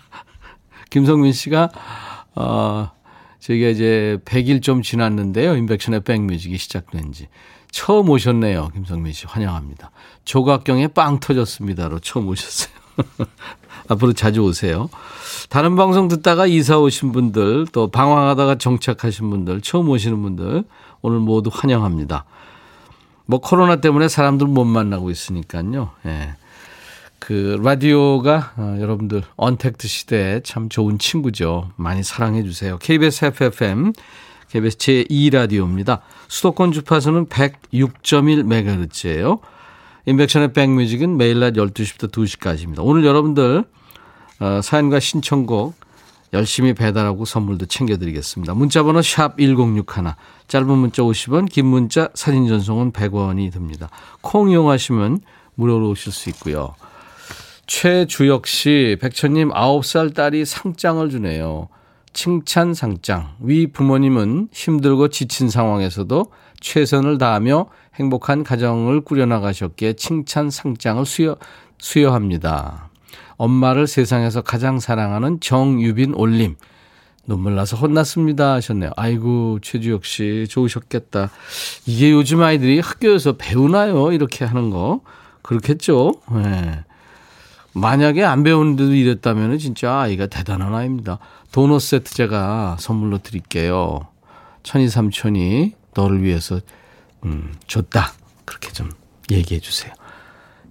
김성민 0.89 1.33
씨가 1.33 1.69
어 2.35 2.91
저희가 3.39 3.67
이제 3.69 4.19
100일 4.25 4.61
좀 4.61 4.81
지났는데요. 4.81 5.55
인백션의 5.55 6.01
백뮤직이 6.01 6.57
시작된 6.57 7.11
지. 7.11 7.27
처음 7.73 8.07
오셨네요. 8.09 8.69
김성민 8.73 9.12
씨 9.13 9.25
환영합니다. 9.25 9.89
조각경에 10.25 10.88
빵 10.88 11.19
터졌습니다로 11.19 11.99
처음 11.99 12.29
오셨어요. 12.29 12.71
앞으로 13.89 14.13
자주 14.13 14.41
오세요. 14.41 14.89
다른 15.49 15.75
방송 15.75 16.07
듣다가 16.07 16.45
이사 16.45 16.77
오신 16.77 17.12
분들, 17.12 17.67
또 17.71 17.89
방황하다가 17.89 18.59
정착하신 18.59 19.29
분들, 19.31 19.62
처음 19.62 19.89
오시는 19.89 20.21
분들, 20.21 20.63
오늘 21.01 21.19
모두 21.19 21.49
환영합니다. 21.51 22.25
뭐 23.25 23.39
코로나 23.39 23.77
때문에 23.77 24.07
사람들 24.07 24.45
못 24.45 24.65
만나고 24.65 25.09
있으니까요. 25.09 25.89
예. 26.05 26.36
그 27.17 27.59
라디오가 27.63 28.53
어, 28.57 28.77
여러분들 28.79 29.23
언택트 29.36 29.88
시대에 29.88 30.41
참 30.41 30.69
좋은 30.69 30.99
친구죠. 30.99 31.71
많이 31.77 32.03
사랑해 32.03 32.43
주세요. 32.43 32.77
KBS 32.77 33.25
FFM, 33.25 33.93
KBS 34.53 34.77
제2라디오입니다. 34.77 35.99
수도권 36.27 36.71
주파수는 36.73 37.25
106.1MHz예요. 37.25 39.39
인백션의 40.05 40.53
백뮤직은 40.53 41.17
매일 41.17 41.39
낮 41.39 41.53
12시부터 41.53 42.11
2시까지입니다. 42.11 42.81
오늘 42.81 43.03
여러분들 43.03 43.63
어, 44.39 44.61
사연과 44.61 44.99
신청곡 44.99 45.73
열심히 46.33 46.75
배달하고 46.75 47.25
선물도 47.25 47.65
챙겨드리겠습니다. 47.65 48.53
문자번호 48.53 49.01
샵 49.01 49.37
1061, 49.37 50.13
짧은 50.47 50.67
문자 50.67 51.01
50원, 51.01 51.49
긴 51.49 51.65
문자 51.65 52.09
사진 52.13 52.47
전송은 52.47 52.91
100원이 52.91 53.51
듭니다. 53.51 53.89
콩 54.21 54.51
이용하시면 54.51 55.21
무료로 55.55 55.89
오실 55.89 56.11
수 56.11 56.29
있고요. 56.29 56.75
최주혁 57.65 58.45
씨, 58.45 58.97
백천님 59.01 59.49
9살 59.49 60.13
딸이 60.13 60.45
상장을 60.45 61.09
주네요. 61.09 61.69
칭찬 62.13 62.73
상장. 62.73 63.36
위 63.39 63.67
부모님은 63.67 64.49
힘들고 64.52 65.10
지친 65.10 65.49
상황에서도 65.49 66.26
최선을 66.62 67.17
다하며 67.17 67.67
행복한 67.95 68.43
가정을 68.43 69.02
꾸려나가셨기에 69.02 69.93
칭찬 69.93 70.49
상장을 70.49 71.06
수여, 71.06 71.38
수여합니다. 71.80 72.89
엄마를 73.38 73.88
세상에서 73.88 74.41
가장 74.41 74.80
사랑하는 74.80 75.39
정유빈 75.39 76.13
올림. 76.15 76.56
눈물 77.26 77.56
나서 77.56 77.78
혼났습니다 77.78 78.54
하셨네요. 78.56 78.91
아이고 78.97 79.60
최주혁 79.62 80.06
씨 80.06 80.45
좋으셨겠다. 80.49 81.30
이게 81.86 82.12
요즘 82.12 82.41
아이들이 82.41 82.80
학교에서 82.80 83.34
배우나요? 83.34 84.12
이렇게 84.12 84.45
하는 84.45 84.69
거 84.69 85.02
그렇겠죠. 85.41 86.13
네. 86.32 86.84
만약에 87.73 88.23
안 88.23 88.43
배우는데도 88.43 88.93
이랬다면 88.93 89.58
진짜 89.58 90.02
아이가 90.02 90.28
대단한 90.28 90.76
아이입니다. 90.76 91.17
도넛 91.53 91.81
세트 91.81 92.15
제가 92.15 92.77
선물로 92.79 93.19
드릴게요. 93.19 94.07
천이 94.63 94.89
삼촌이 94.89 95.73
너를 95.93 96.23
위해서 96.23 96.59
음, 97.25 97.53
줬다. 97.67 98.11
그렇게 98.43 98.71
좀 98.71 98.89
얘기해 99.29 99.61
주세요. 99.61 99.93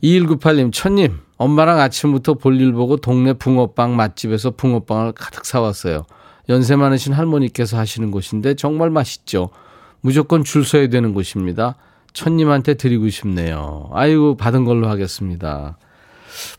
2198님, 0.02 0.72
천님, 0.72 1.20
엄마랑 1.36 1.78
아침부터 1.78 2.34
볼일 2.34 2.72
보고 2.72 2.96
동네 2.96 3.32
붕어빵 3.32 3.94
맛집에서 3.94 4.50
붕어빵을 4.50 5.12
가득 5.12 5.46
사왔어요. 5.46 6.04
연세 6.48 6.74
많으신 6.74 7.12
할머니께서 7.12 7.78
하시는 7.78 8.10
곳인데 8.10 8.54
정말 8.54 8.90
맛있죠. 8.90 9.50
무조건 10.00 10.42
줄 10.42 10.64
서야 10.64 10.88
되는 10.88 11.14
곳입니다. 11.14 11.76
천님한테 12.12 12.74
드리고 12.74 13.08
싶네요. 13.08 13.88
아이고, 13.92 14.36
받은 14.36 14.64
걸로 14.64 14.88
하겠습니다. 14.88 15.78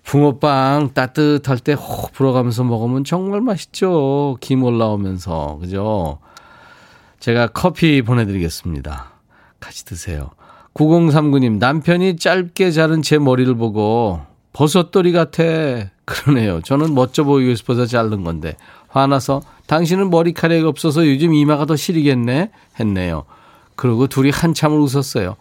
붕어빵 0.03 0.93
따뜻할 0.93 1.59
때호 1.59 2.09
불어가면서 2.13 2.63
먹으면 2.63 3.03
정말 3.03 3.41
맛있죠. 3.41 4.37
김 4.41 4.63
올라오면서. 4.63 5.57
그죠? 5.61 6.19
제가 7.19 7.47
커피 7.47 8.01
보내드리겠습니다. 8.01 9.11
같이 9.59 9.85
드세요. 9.85 10.31
9039님, 10.73 11.59
남편이 11.59 12.17
짧게 12.17 12.71
자른 12.71 13.01
제 13.01 13.17
머리를 13.17 13.53
보고 13.55 14.21
버섯돌이 14.53 15.11
같아. 15.11 15.43
그러네요. 16.05 16.61
저는 16.61 16.93
멋져 16.93 17.23
보이고 17.23 17.55
싶어서 17.55 17.85
자른 17.85 18.23
건데. 18.23 18.55
화나서 18.89 19.41
당신은 19.67 20.09
머리카락이 20.09 20.63
없어서 20.63 21.07
요즘 21.07 21.33
이마가 21.33 21.65
더 21.65 21.75
시리겠네? 21.75 22.51
했네요. 22.79 23.23
그리고 23.75 24.07
둘이 24.07 24.29
한참을 24.29 24.77
웃었어요. 24.77 25.35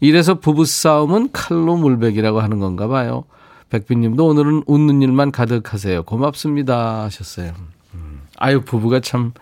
이래서 0.00 0.34
부부싸움은 0.34 1.30
칼로 1.32 1.76
물백이라고 1.76 2.40
하는 2.40 2.60
건가 2.60 2.88
봐요. 2.88 3.24
백빈님도 3.70 4.26
오늘은 4.26 4.64
웃는 4.66 5.02
일만 5.02 5.32
가득하세요. 5.32 6.04
고맙습니다. 6.04 7.02
하셨어요. 7.04 7.52
음. 7.94 8.22
아유, 8.36 8.62
부부가 8.62 9.00
참 9.00 9.32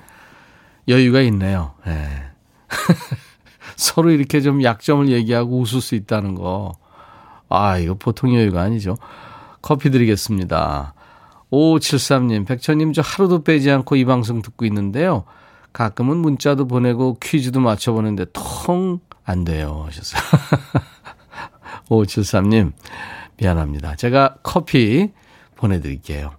여유가 0.88 1.20
있네요. 1.22 1.74
네. 1.86 2.24
서로 3.76 4.10
이렇게 4.10 4.40
좀 4.40 4.62
약점을 4.62 5.08
얘기하고 5.08 5.58
웃을 5.60 5.80
수 5.80 5.94
있다는 5.94 6.34
거. 6.34 6.72
아, 7.48 7.78
이거 7.78 7.94
보통 7.94 8.34
여유가 8.34 8.62
아니죠. 8.62 8.96
커피 9.60 9.90
드리겠습니다. 9.90 10.94
5573님, 11.50 12.46
백천님, 12.46 12.92
저 12.94 13.02
하루도 13.02 13.44
빼지 13.44 13.70
않고 13.70 13.96
이 13.96 14.04
방송 14.04 14.40
듣고 14.40 14.64
있는데요. 14.64 15.24
가끔은 15.72 16.16
문자도 16.16 16.66
보내고 16.66 17.18
퀴즈도 17.20 17.60
맞춰보는데 17.60 18.26
통안 18.32 19.44
돼요. 19.44 19.84
하셨어요. 19.86 20.22
5573님, 21.88 22.72
미안합니다. 23.42 23.96
제가 23.96 24.36
커피 24.42 25.10
보내드릴게요. 25.56 26.30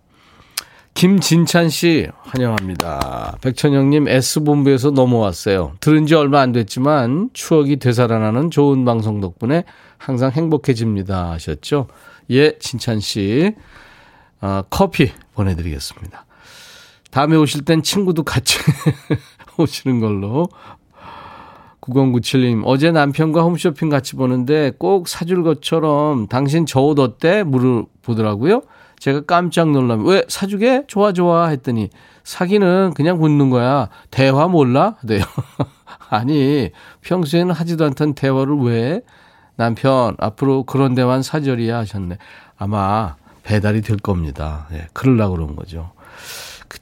김진찬 0.94 1.70
씨, 1.70 2.08
환영합니다. 2.20 3.38
백천영님, 3.42 4.08
S본부에서 4.08 4.92
넘어왔어요. 4.92 5.74
들은 5.80 6.06
지 6.06 6.16
얼마 6.16 6.40
안 6.42 6.52
됐지만 6.52 7.30
추억이 7.34 7.78
되살아나는 7.78 8.52
좋은 8.52 8.86
방송 8.86 9.20
덕분에 9.20 9.64
항상 9.98 10.32
행복해집니다. 10.32 11.32
하셨죠? 11.32 11.88
예, 12.30 12.58
진찬 12.60 13.00
씨, 13.00 13.54
어, 14.40 14.62
커피 14.70 15.12
보내드리겠습니다. 15.34 16.26
다음에 17.12 17.36
오실 17.36 17.66
땐 17.66 17.82
친구도 17.84 18.24
같이 18.24 18.60
오시는 19.58 20.00
걸로 20.00 20.48
9097님, 21.84 22.64
어제 22.66 22.92
남편과 22.92 23.42
홈쇼핑 23.42 23.90
같이 23.90 24.16
보는데 24.16 24.72
꼭 24.78 25.08
사줄 25.08 25.44
것처럼 25.44 26.28
당신 26.28 26.66
저 26.66 26.84
옷 26.84 27.00
어때? 27.00 27.44
물어보더라고요. 27.44 28.62
제가 29.00 29.22
깜짝 29.22 29.72
놀라면, 29.72 30.06
왜 30.06 30.24
사주게? 30.30 30.86
좋아, 30.88 31.12
좋아. 31.12 31.48
했더니, 31.48 31.90
사기는 32.24 32.94
그냥 32.96 33.18
묻는 33.20 33.50
거야. 33.50 33.90
대화 34.12 34.48
몰라? 34.48 34.96
네요. 35.04 35.24
아니, 36.10 36.72
평소에는 37.02 37.54
하지도 37.54 37.86
않던 37.86 38.14
대화를 38.14 38.56
왜? 38.60 39.02
남편, 39.56 40.16
앞으로 40.20 40.64
그런 40.64 40.96
대화는 40.96 41.22
사절이야 41.22 41.78
하셨네. 41.80 42.18
아마 42.58 43.16
배달이 43.44 43.82
될 43.82 43.98
겁니다. 43.98 44.68
예, 44.72 44.88
그러려고 44.94 45.36
그런 45.36 45.56
거죠. 45.58 45.92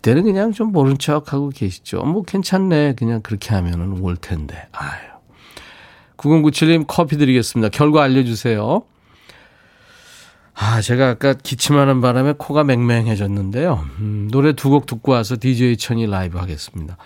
그때는 0.02 0.24
그냥 0.24 0.52
좀 0.52 0.72
모른 0.72 0.98
척 0.98 1.32
하고 1.32 1.50
계시죠. 1.50 2.02
뭐 2.04 2.24
괜찮네. 2.24 2.96
그냥 2.98 3.22
그렇게 3.22 3.54
하면은 3.54 4.02
올 4.02 4.18
텐데. 4.18 4.68
아유. 4.72 5.12
9097님 6.18 6.86
커피 6.88 7.18
드리겠습니다. 7.18 7.70
결과 7.70 8.04
알려주세요. 8.04 8.84
아, 10.56 10.82
제가 10.82 11.10
아까 11.10 11.34
기침하는 11.34 12.02
바람에 12.02 12.34
코가 12.38 12.64
맹맹해졌는데요. 12.64 13.86
음, 14.00 14.28
노래 14.32 14.54
두 14.54 14.70
곡 14.72 14.86
듣고 14.88 15.12
와서 15.12 15.36
DJ 15.40 15.78
천이 15.78 16.08
라이브 16.08 16.38
하겠습니다. 16.40 16.98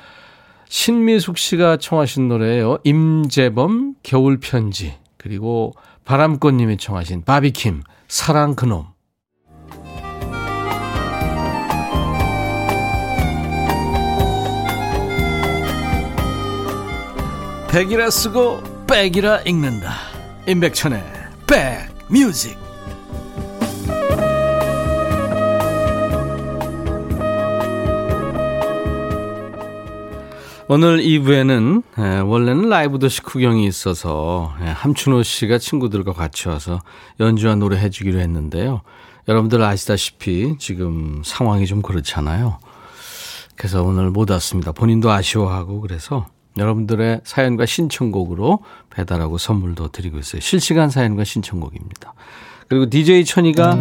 신미숙 0.69 1.38
씨가 1.38 1.77
청하신 1.77 2.27
노래예요. 2.29 2.79
임재범 2.85 3.96
겨울편지 4.04 4.96
그리고 5.17 5.73
바람꽃님이 6.06 6.77
청하신 6.77 7.23
바비킴 7.23 7.83
사랑 8.08 8.56
그놈 8.56 8.85
백이라 17.76 18.10
쓰고 18.10 18.86
백이라 18.88 19.42
읽는다. 19.42 19.96
임백천의 20.48 21.04
백뮤직. 21.46 22.58
오늘 30.69 31.00
2부에는 31.00 32.26
원래는 32.26 32.69
라이브 32.69 32.98
도시 32.98 33.21
구경이 33.21 33.67
있어서 33.67 34.54
함춘호 34.58 35.23
씨가 35.23 35.58
친구들과 35.58 36.13
같이 36.13 36.48
와서 36.48 36.80
연주와 37.19 37.56
노래 37.56 37.78
해주기로 37.78 38.21
했는데요. 38.21 38.84
여러분들 39.28 39.62
아시다시피 39.62 40.56
지금 40.60 41.23
상황이 41.26 41.65
좀 41.65 41.82
그렇잖아요. 41.82 42.58
그래서 43.58 43.84
오늘 43.84 44.12
못 44.12 44.32
왔습니다. 44.32 44.71
본인도 44.71 45.12
아쉬워하고 45.12 45.82
그래서 45.82 46.26
여러분들의 46.58 47.21
사연과 47.23 47.65
신청곡으로 47.65 48.60
배달하고 48.89 49.37
선물도 49.37 49.89
드리고 49.89 50.17
있어요. 50.19 50.39
실시간 50.41 50.89
사연과 50.89 51.23
신청곡입니다. 51.23 52.13
그리고 52.67 52.89
DJ 52.89 53.25
천이가 53.25 53.77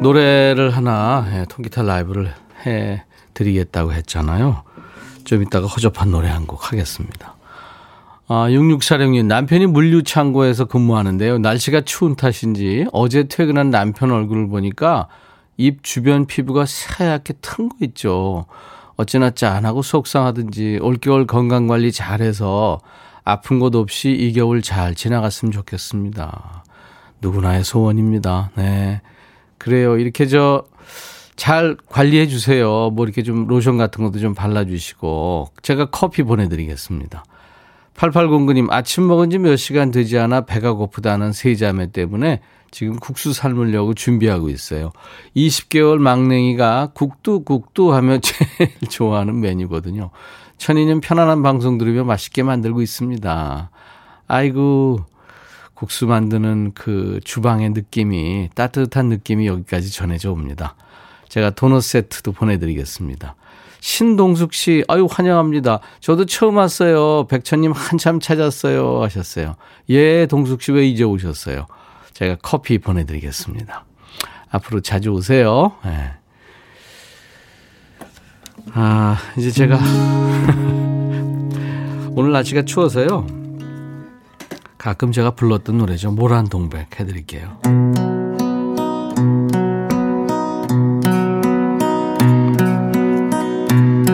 노래를 0.00 0.70
하나 0.70 1.26
예, 1.34 1.44
통기타 1.48 1.82
라이브를 1.82 2.32
해 2.66 3.04
드리겠다고 3.34 3.92
했잖아요. 3.92 4.62
좀 5.24 5.42
이따가 5.42 5.66
허접한 5.66 6.10
노래 6.10 6.28
한 6.28 6.46
곡 6.46 6.72
하겠습니다. 6.72 7.36
아, 8.28 8.48
6646님, 8.48 9.26
남편이 9.26 9.66
물류창고에서 9.66 10.64
근무하는데요. 10.64 11.38
날씨가 11.38 11.82
추운 11.82 12.16
탓인지 12.16 12.86
어제 12.92 13.24
퇴근한 13.24 13.70
남편 13.70 14.10
얼굴을 14.10 14.48
보니까 14.48 15.08
입 15.58 15.82
주변 15.84 16.26
피부가 16.26 16.64
새하얗게 16.66 17.34
튼 17.42 17.68
거 17.68 17.76
있죠. 17.82 18.46
어찌나 18.96 19.30
짠하고 19.30 19.82
속상하든지 19.82 20.78
올겨울 20.82 21.26
건강관리 21.26 21.92
잘해서 21.92 22.80
아픈 23.24 23.58
곳 23.58 23.74
없이 23.74 24.10
이 24.10 24.32
겨울 24.32 24.62
잘 24.62 24.94
지나갔으면 24.94 25.52
좋겠습니다. 25.52 26.64
누구나의 27.20 27.64
소원입니다. 27.64 28.50
네. 28.56 29.00
그래요. 29.58 29.96
이렇게 29.96 30.26
저, 30.26 30.64
잘 31.36 31.76
관리해 31.88 32.26
주세요. 32.26 32.90
뭐 32.90 33.04
이렇게 33.04 33.22
좀 33.22 33.46
로션 33.46 33.78
같은 33.78 34.02
것도 34.04 34.18
좀 34.18 34.34
발라주시고. 34.34 35.50
제가 35.62 35.86
커피 35.86 36.24
보내드리겠습니다. 36.24 37.24
8809님, 37.94 38.70
아침 38.70 39.06
먹은 39.06 39.30
지 39.30 39.38
몇 39.38 39.56
시간 39.56 39.90
되지 39.90 40.18
않아 40.18 40.42
배가 40.42 40.72
고프다는 40.72 41.32
세자매 41.32 41.92
때문에 41.92 42.40
지금 42.72 42.96
국수 42.98 43.32
삶으려고 43.32 43.94
준비하고 43.94 44.48
있어요. 44.48 44.90
20개월 45.36 45.98
막냉이가 45.98 46.90
국도 46.94 47.44
국도 47.44 47.92
하며 47.92 48.18
제일 48.24 48.72
좋아하는 48.88 49.40
메뉴거든요. 49.40 50.10
천이는 50.56 51.00
편안한 51.00 51.42
방송 51.42 51.78
들으며 51.78 52.02
맛있게 52.04 52.42
만들고 52.42 52.82
있습니다. 52.82 53.70
아이고, 54.26 55.04
국수 55.74 56.06
만드는 56.06 56.72
그 56.74 57.20
주방의 57.24 57.70
느낌이 57.70 58.48
따뜻한 58.54 59.06
느낌이 59.08 59.46
여기까지 59.46 59.92
전해져 59.92 60.32
옵니다. 60.32 60.74
제가 61.28 61.50
도넛 61.50 61.82
세트도 61.82 62.32
보내드리겠습니다. 62.32 63.34
신동숙 63.80 64.54
씨, 64.54 64.84
아유, 64.88 65.06
환영합니다. 65.10 65.80
저도 66.00 66.24
처음 66.24 66.56
왔어요. 66.56 67.26
백천님 67.26 67.72
한참 67.72 68.20
찾았어요. 68.20 69.02
하셨어요. 69.02 69.56
예, 69.90 70.26
동숙 70.26 70.62
씨 70.62 70.72
왜 70.72 70.86
이제 70.86 71.02
오셨어요? 71.04 71.66
제가 72.14 72.36
커피 72.42 72.78
보내드리겠습니다. 72.78 73.84
앞으로 74.50 74.80
자주 74.80 75.10
오세요. 75.10 75.72
네. 75.84 76.12
아, 78.74 79.16
이제 79.36 79.50
제가 79.50 79.78
오늘 82.14 82.32
날씨가 82.32 82.62
추워서요. 82.62 83.26
가끔 84.78 85.12
제가 85.12 85.32
불렀던 85.32 85.78
노래죠. 85.78 86.10
모란 86.10 86.48
동백 86.48 86.98
해드릴게요. 86.98 87.58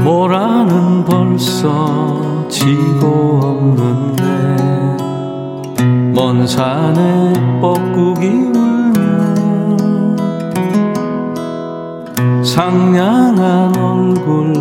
모라는 0.04 1.04
벌써 1.04 2.46
지고 2.48 3.40
없는데 3.42 4.24
먼 6.14 6.46
산에 6.46 7.27
상냥한 12.58 13.76
얼굴 13.76 14.52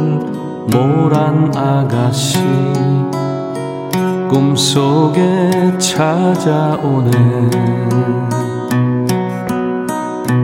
모란 0.71 1.51
아가씨. 1.57 2.37
꿈속에 4.29 5.75
찾아오네. 5.79 7.11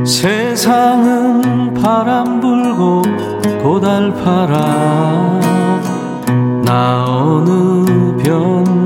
세상은 0.04 1.76
바람 1.76 2.41
불고 2.41 3.04
고달파라. 3.62 4.58
나 6.66 7.06
어느 7.06 8.18
변 8.18 8.83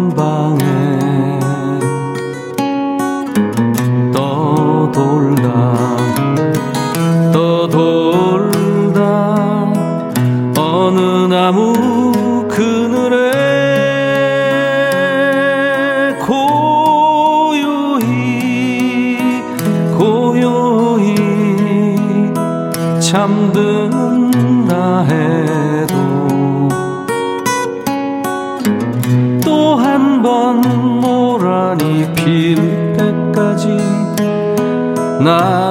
나 35.28 35.67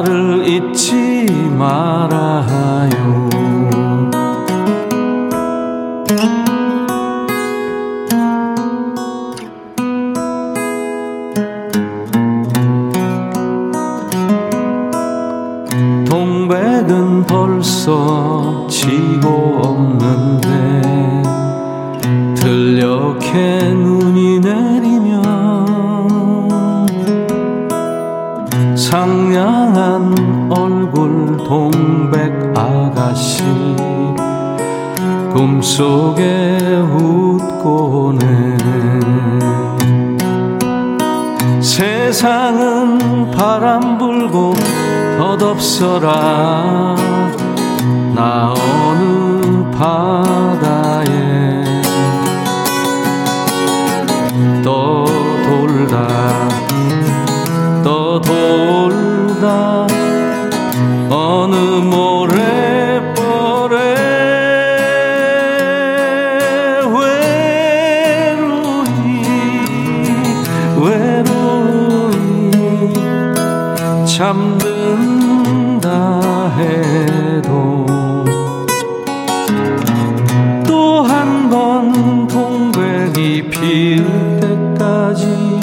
때까지 85.17 85.61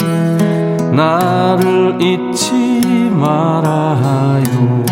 나를 0.92 1.98
잊지 2.02 3.10
말아요 3.12 4.84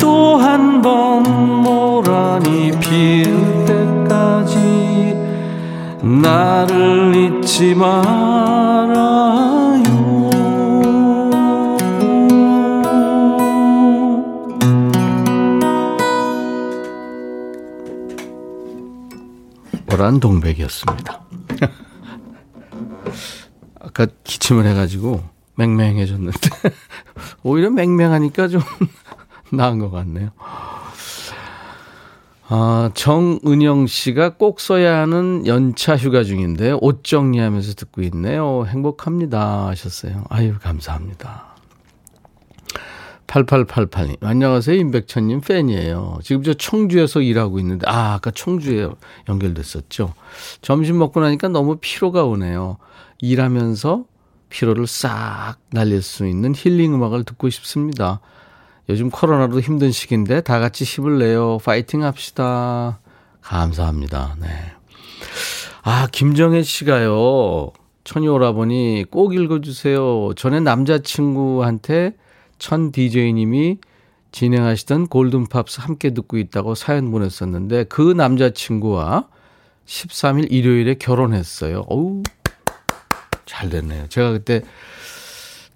또 0.00 0.38
한 0.40 0.80
번 0.82 1.22
모란이 1.62 2.72
필 2.80 3.24
때까지 3.66 5.16
나를 6.02 7.14
잊지 7.14 7.74
말아요 7.74 9.04
모란 19.86 20.18
동백이었습니다. 20.20 21.23
아까 23.94 24.08
기침을 24.24 24.66
해가지고 24.66 25.22
맹맹해졌는데 25.54 26.50
오히려 27.44 27.70
맹맹하니까 27.70 28.48
좀 28.48 28.60
나은 29.52 29.78
것 29.78 29.90
같네요. 29.92 30.30
아, 32.46 32.90
정은영 32.94 33.86
씨가 33.86 34.30
꼭 34.30 34.60
써야 34.60 35.00
하는 35.00 35.46
연차 35.46 35.96
휴가 35.96 36.24
중인데 36.24 36.72
옷 36.80 37.04
정리하면서 37.04 37.74
듣고 37.74 38.02
있네요. 38.02 38.66
행복합니다 38.66 39.68
하셨어요. 39.68 40.24
아유 40.28 40.54
감사합니다. 40.60 41.54
8888님. 43.28 44.16
안녕하세요. 44.22 44.76
임백천님 44.76 45.40
팬이에요. 45.40 46.18
지금 46.22 46.42
저 46.42 46.52
청주에서 46.52 47.20
일하고 47.20 47.58
있는데, 47.58 47.84
아, 47.88 48.14
아까 48.14 48.30
청주에 48.30 48.88
연결됐었죠. 49.28 50.14
점심 50.62 50.98
먹고 50.98 51.20
나니까 51.20 51.48
너무 51.48 51.78
피로가 51.80 52.24
오네요. 52.24 52.76
일하면서 53.28 54.04
피로를 54.50 54.86
싹 54.86 55.56
날릴 55.70 56.02
수 56.02 56.26
있는 56.26 56.54
힐링 56.54 56.94
음악을 56.94 57.24
듣고 57.24 57.50
싶습니다. 57.50 58.20
요즘 58.88 59.10
코로나로 59.10 59.60
힘든 59.60 59.90
시기인데 59.90 60.42
다 60.42 60.58
같이 60.60 60.84
힘을 60.84 61.18
내요. 61.18 61.58
파이팅 61.64 62.04
합시다. 62.04 63.00
감사합니다. 63.40 64.36
네. 64.40 64.48
아, 65.82 66.06
김정혜 66.12 66.62
씨가요. 66.62 67.72
천이 68.04 68.28
오라버니 68.28 69.06
꼭 69.10 69.34
읽어주세요. 69.34 70.34
전에 70.36 70.60
남자친구한테 70.60 72.14
천 72.58 72.92
DJ님이 72.92 73.78
진행하시던 74.32 75.06
골든팝스 75.06 75.80
함께 75.80 76.10
듣고 76.12 76.38
있다고 76.38 76.74
사연 76.74 77.10
보냈었는데 77.10 77.84
그 77.84 78.02
남자친구와 78.02 79.28
13일 79.86 80.50
일요일에 80.50 80.94
결혼했어요. 80.94 81.84
어우, 81.88 82.22
잘 83.46 83.68
됐네요. 83.70 84.06
제가 84.08 84.32
그때 84.32 84.62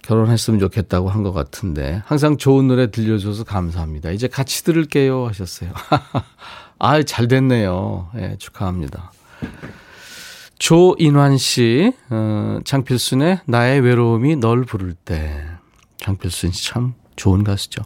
결혼했으면 0.03 0.59
좋겠다고 0.61 1.11
한 1.11 1.23
것 1.23 1.33
같은데 1.33 2.03
항상 2.07 2.37
좋은 2.39 2.67
노래 2.69 2.91
들려줘서 2.91 3.45
감사합니다. 3.45 4.11
이제 4.11 4.27
같이 4.29 4.65
들을게요 4.65 5.27
하셨어요. 5.29 5.71
아, 6.79 7.03
잘 7.03 7.29
됐네요. 7.29 8.09
예, 8.17 8.21
네, 8.21 8.37
축하합니다. 8.39 9.13
조인환 10.59 11.37
씨, 11.39 11.93
어, 12.11 12.59
장필순의 12.65 13.41
나의 13.47 13.81
외로움이 13.81 14.37
널 14.37 14.65
부를 14.65 14.95
때. 14.95 15.45
장필순 15.99 16.53
씨 16.53 16.69
참 16.71 16.95
좋은 17.17 17.45
가수죠. 17.45 17.83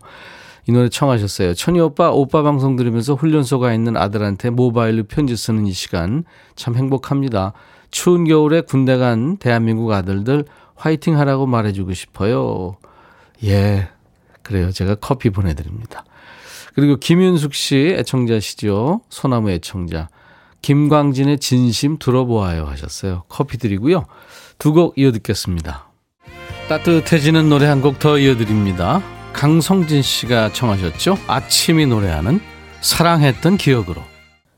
이 0.69 0.73
노래 0.73 0.89
청하셨어요. 0.89 1.55
천희 1.55 1.81
오빠, 1.81 2.11
오빠 2.11 2.43
방송 2.43 2.77
들으면서 2.77 3.15
훈련소 3.15 3.59
가 3.59 3.75
있는 3.75 3.97
아들한테 3.97 4.51
모바일로 4.51 5.05
편지 5.05 5.37
쓰는 5.37 5.67
이 5.67 5.73
시간 5.73 6.25
참 6.55 6.77
행복합니다. 6.77 7.53
추운 7.93 8.25
겨울에 8.25 8.63
군대 8.63 8.97
간 8.97 9.37
대한민국 9.37 9.93
아들들 9.93 10.45
화이팅 10.75 11.17
하라고 11.21 11.47
말해주고 11.47 11.95
싶어요. 11.95 12.77
예, 13.45 13.89
그래요. 14.43 14.73
제가 14.73 14.97
커피 14.97 15.31
보내드립니다. 15.31 16.05
그리고 16.75 16.97
김윤숙 16.97 17.55
씨 17.55 17.95
애청자시죠. 17.99 19.03
소나무 19.11 19.51
애청자. 19.51 20.09
김광진의 20.63 21.39
진심 21.39 21.99
들어보아요 21.99 22.65
하셨어요. 22.67 23.25
커피 23.29 23.59
드리고요. 23.59 24.07
두 24.59 24.73
곡 24.73 24.95
이어 24.97 25.13
듣겠습니다. 25.13 25.89
따뜻해지는 26.69 27.49
노래 27.49 27.67
한 27.67 27.83
곡 27.83 27.99
더 27.99 28.19
이어 28.19 28.37
드립니다. 28.37 29.03
강성진 29.33 30.03
씨가 30.03 30.53
청하셨죠. 30.53 31.19
아침이 31.27 31.87
노래하는 31.87 32.41
사랑했던 32.81 33.57
기억으로. 33.59 34.03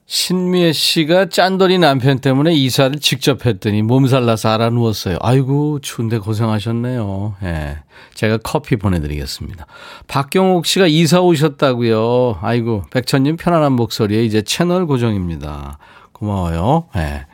신미애 0.07 0.73
씨가 0.73 1.31
짠돌이 1.31 1.79
남편 1.79 2.19
때문에 2.19 2.53
이사를 2.53 2.99
직접 3.01 3.47
했더니 3.47 3.81
몸살 3.81 4.27
나서 4.27 4.51
알아 4.51 4.69
누웠어요. 4.71 5.17
아이고, 5.21 5.79
추운데 5.81 6.19
고생하셨네요. 6.19 7.37
예. 7.43 7.79
제가 8.13 8.39
커피 8.39 8.77
보내드리겠습니다. 8.77 9.67
박경옥 10.07 10.67
씨가 10.67 10.89
이사 10.89 11.21
오셨다고요. 11.21 12.39
아이고, 12.43 12.85
백천님 12.91 13.37
편안한 13.39 13.73
목소리에 13.73 14.25
이제 14.25 14.43
채널 14.43 14.87
고정입니다. 14.87 15.79
고마워요. 16.13 16.89
예. 16.97 17.27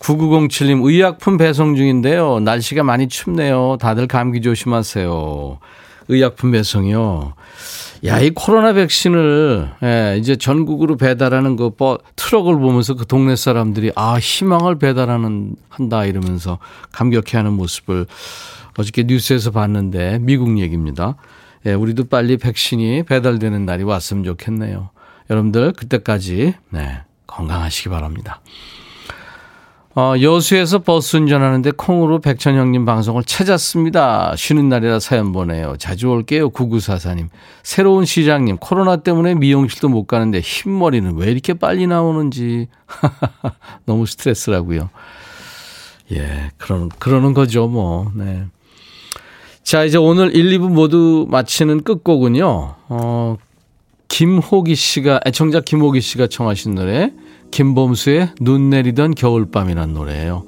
9907님, 0.00 0.84
의약품 0.84 1.36
배송 1.36 1.76
중인데요. 1.76 2.40
날씨가 2.40 2.82
많이 2.82 3.06
춥네요. 3.06 3.76
다들 3.80 4.08
감기 4.08 4.40
조심하세요. 4.40 5.58
의약품 6.08 6.50
배송이요. 6.50 7.34
야, 8.04 8.18
이 8.18 8.30
코로나 8.30 8.72
백신을, 8.72 9.70
예, 9.84 10.16
이제 10.18 10.34
전국으로 10.34 10.96
배달하는 10.96 11.54
그 11.54 11.70
버, 11.70 12.00
트럭을 12.16 12.58
보면서 12.58 12.94
그 12.94 13.06
동네 13.06 13.36
사람들이, 13.36 13.92
아, 13.94 14.18
희망을 14.18 14.76
배달하는, 14.80 15.54
한다, 15.68 16.04
이러면서 16.04 16.58
감격해 16.90 17.36
하는 17.36 17.52
모습을 17.52 18.06
어저께 18.76 19.04
뉴스에서 19.04 19.52
봤는데, 19.52 20.18
미국 20.20 20.58
얘기입니다. 20.58 21.14
예, 21.64 21.74
우리도 21.74 22.08
빨리 22.08 22.38
백신이 22.38 23.04
배달되는 23.04 23.64
날이 23.64 23.84
왔으면 23.84 24.24
좋겠네요. 24.24 24.90
여러분들, 25.30 25.72
그때까지, 25.74 26.54
네, 26.70 27.02
건강하시기 27.28 27.88
바랍니다. 27.88 28.40
어, 29.94 30.14
여수에서 30.18 30.78
버스 30.78 31.18
운전하는데 31.18 31.72
콩으로 31.72 32.20
백천 32.20 32.56
형님 32.56 32.86
방송을 32.86 33.24
찾았습니다. 33.24 34.34
쉬는 34.36 34.70
날이라 34.70 35.00
사연 35.00 35.32
보내요. 35.32 35.76
자주 35.78 36.08
올게요. 36.08 36.48
9944님. 36.50 37.28
새로운 37.62 38.06
시장님. 38.06 38.56
코로나 38.56 38.96
때문에 38.96 39.34
미용실도 39.34 39.90
못 39.90 40.06
가는데 40.06 40.40
흰머리는 40.40 41.14
왜 41.16 41.30
이렇게 41.30 41.52
빨리 41.52 41.86
나오는지. 41.86 42.68
너무 43.84 44.06
스트레스라고요. 44.06 44.88
예, 46.12 46.50
그러는, 46.56 46.88
그러는 46.98 47.34
거죠, 47.34 47.68
뭐. 47.68 48.10
네. 48.14 48.46
자, 49.62 49.84
이제 49.84 49.98
오늘 49.98 50.34
1, 50.34 50.58
2부 50.58 50.70
모두 50.70 51.26
마치는 51.28 51.84
끝곡은요. 51.84 52.74
어, 52.88 53.36
김호기 54.08 54.74
씨가, 54.74 55.20
애청자 55.26 55.60
김호기 55.60 56.00
씨가 56.00 56.28
청하신 56.28 56.76
노래. 56.76 57.12
김범수의 57.52 58.30
눈 58.40 58.70
내리던 58.70 59.14
겨울밤이라는 59.14 59.94
노래예요. 59.94 60.44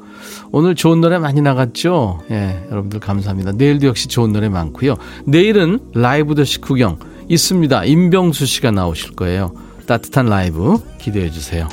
오늘 0.51 0.75
좋은 0.75 1.01
노래 1.01 1.19
많이 1.19 1.41
나갔죠? 1.41 2.21
예, 2.31 2.67
여러분들 2.71 2.99
감사합니다. 2.99 3.53
내일도 3.53 3.87
역시 3.87 4.09
좋은 4.09 4.33
노래 4.33 4.49
많고요. 4.49 4.97
내일은 5.27 5.79
라이브 5.95 6.35
더시 6.35 6.61
구경 6.61 6.99
있습니다. 7.29 7.85
임병수 7.85 8.47
씨가 8.47 8.71
나오실 8.73 9.13
거예요. 9.13 9.53
따뜻한 9.87 10.27
라이브 10.27 10.79
기대해 10.99 11.31
주세요. 11.31 11.69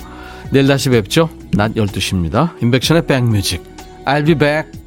내일 0.52 0.68
다시 0.68 0.90
뵙죠. 0.90 1.30
낮 1.54 1.74
12시입니다. 1.74 2.62
인백션의 2.62 3.08
백뮤직. 3.08 3.64
I'll 4.06 4.26
be 4.26 4.36
back. 4.36 4.81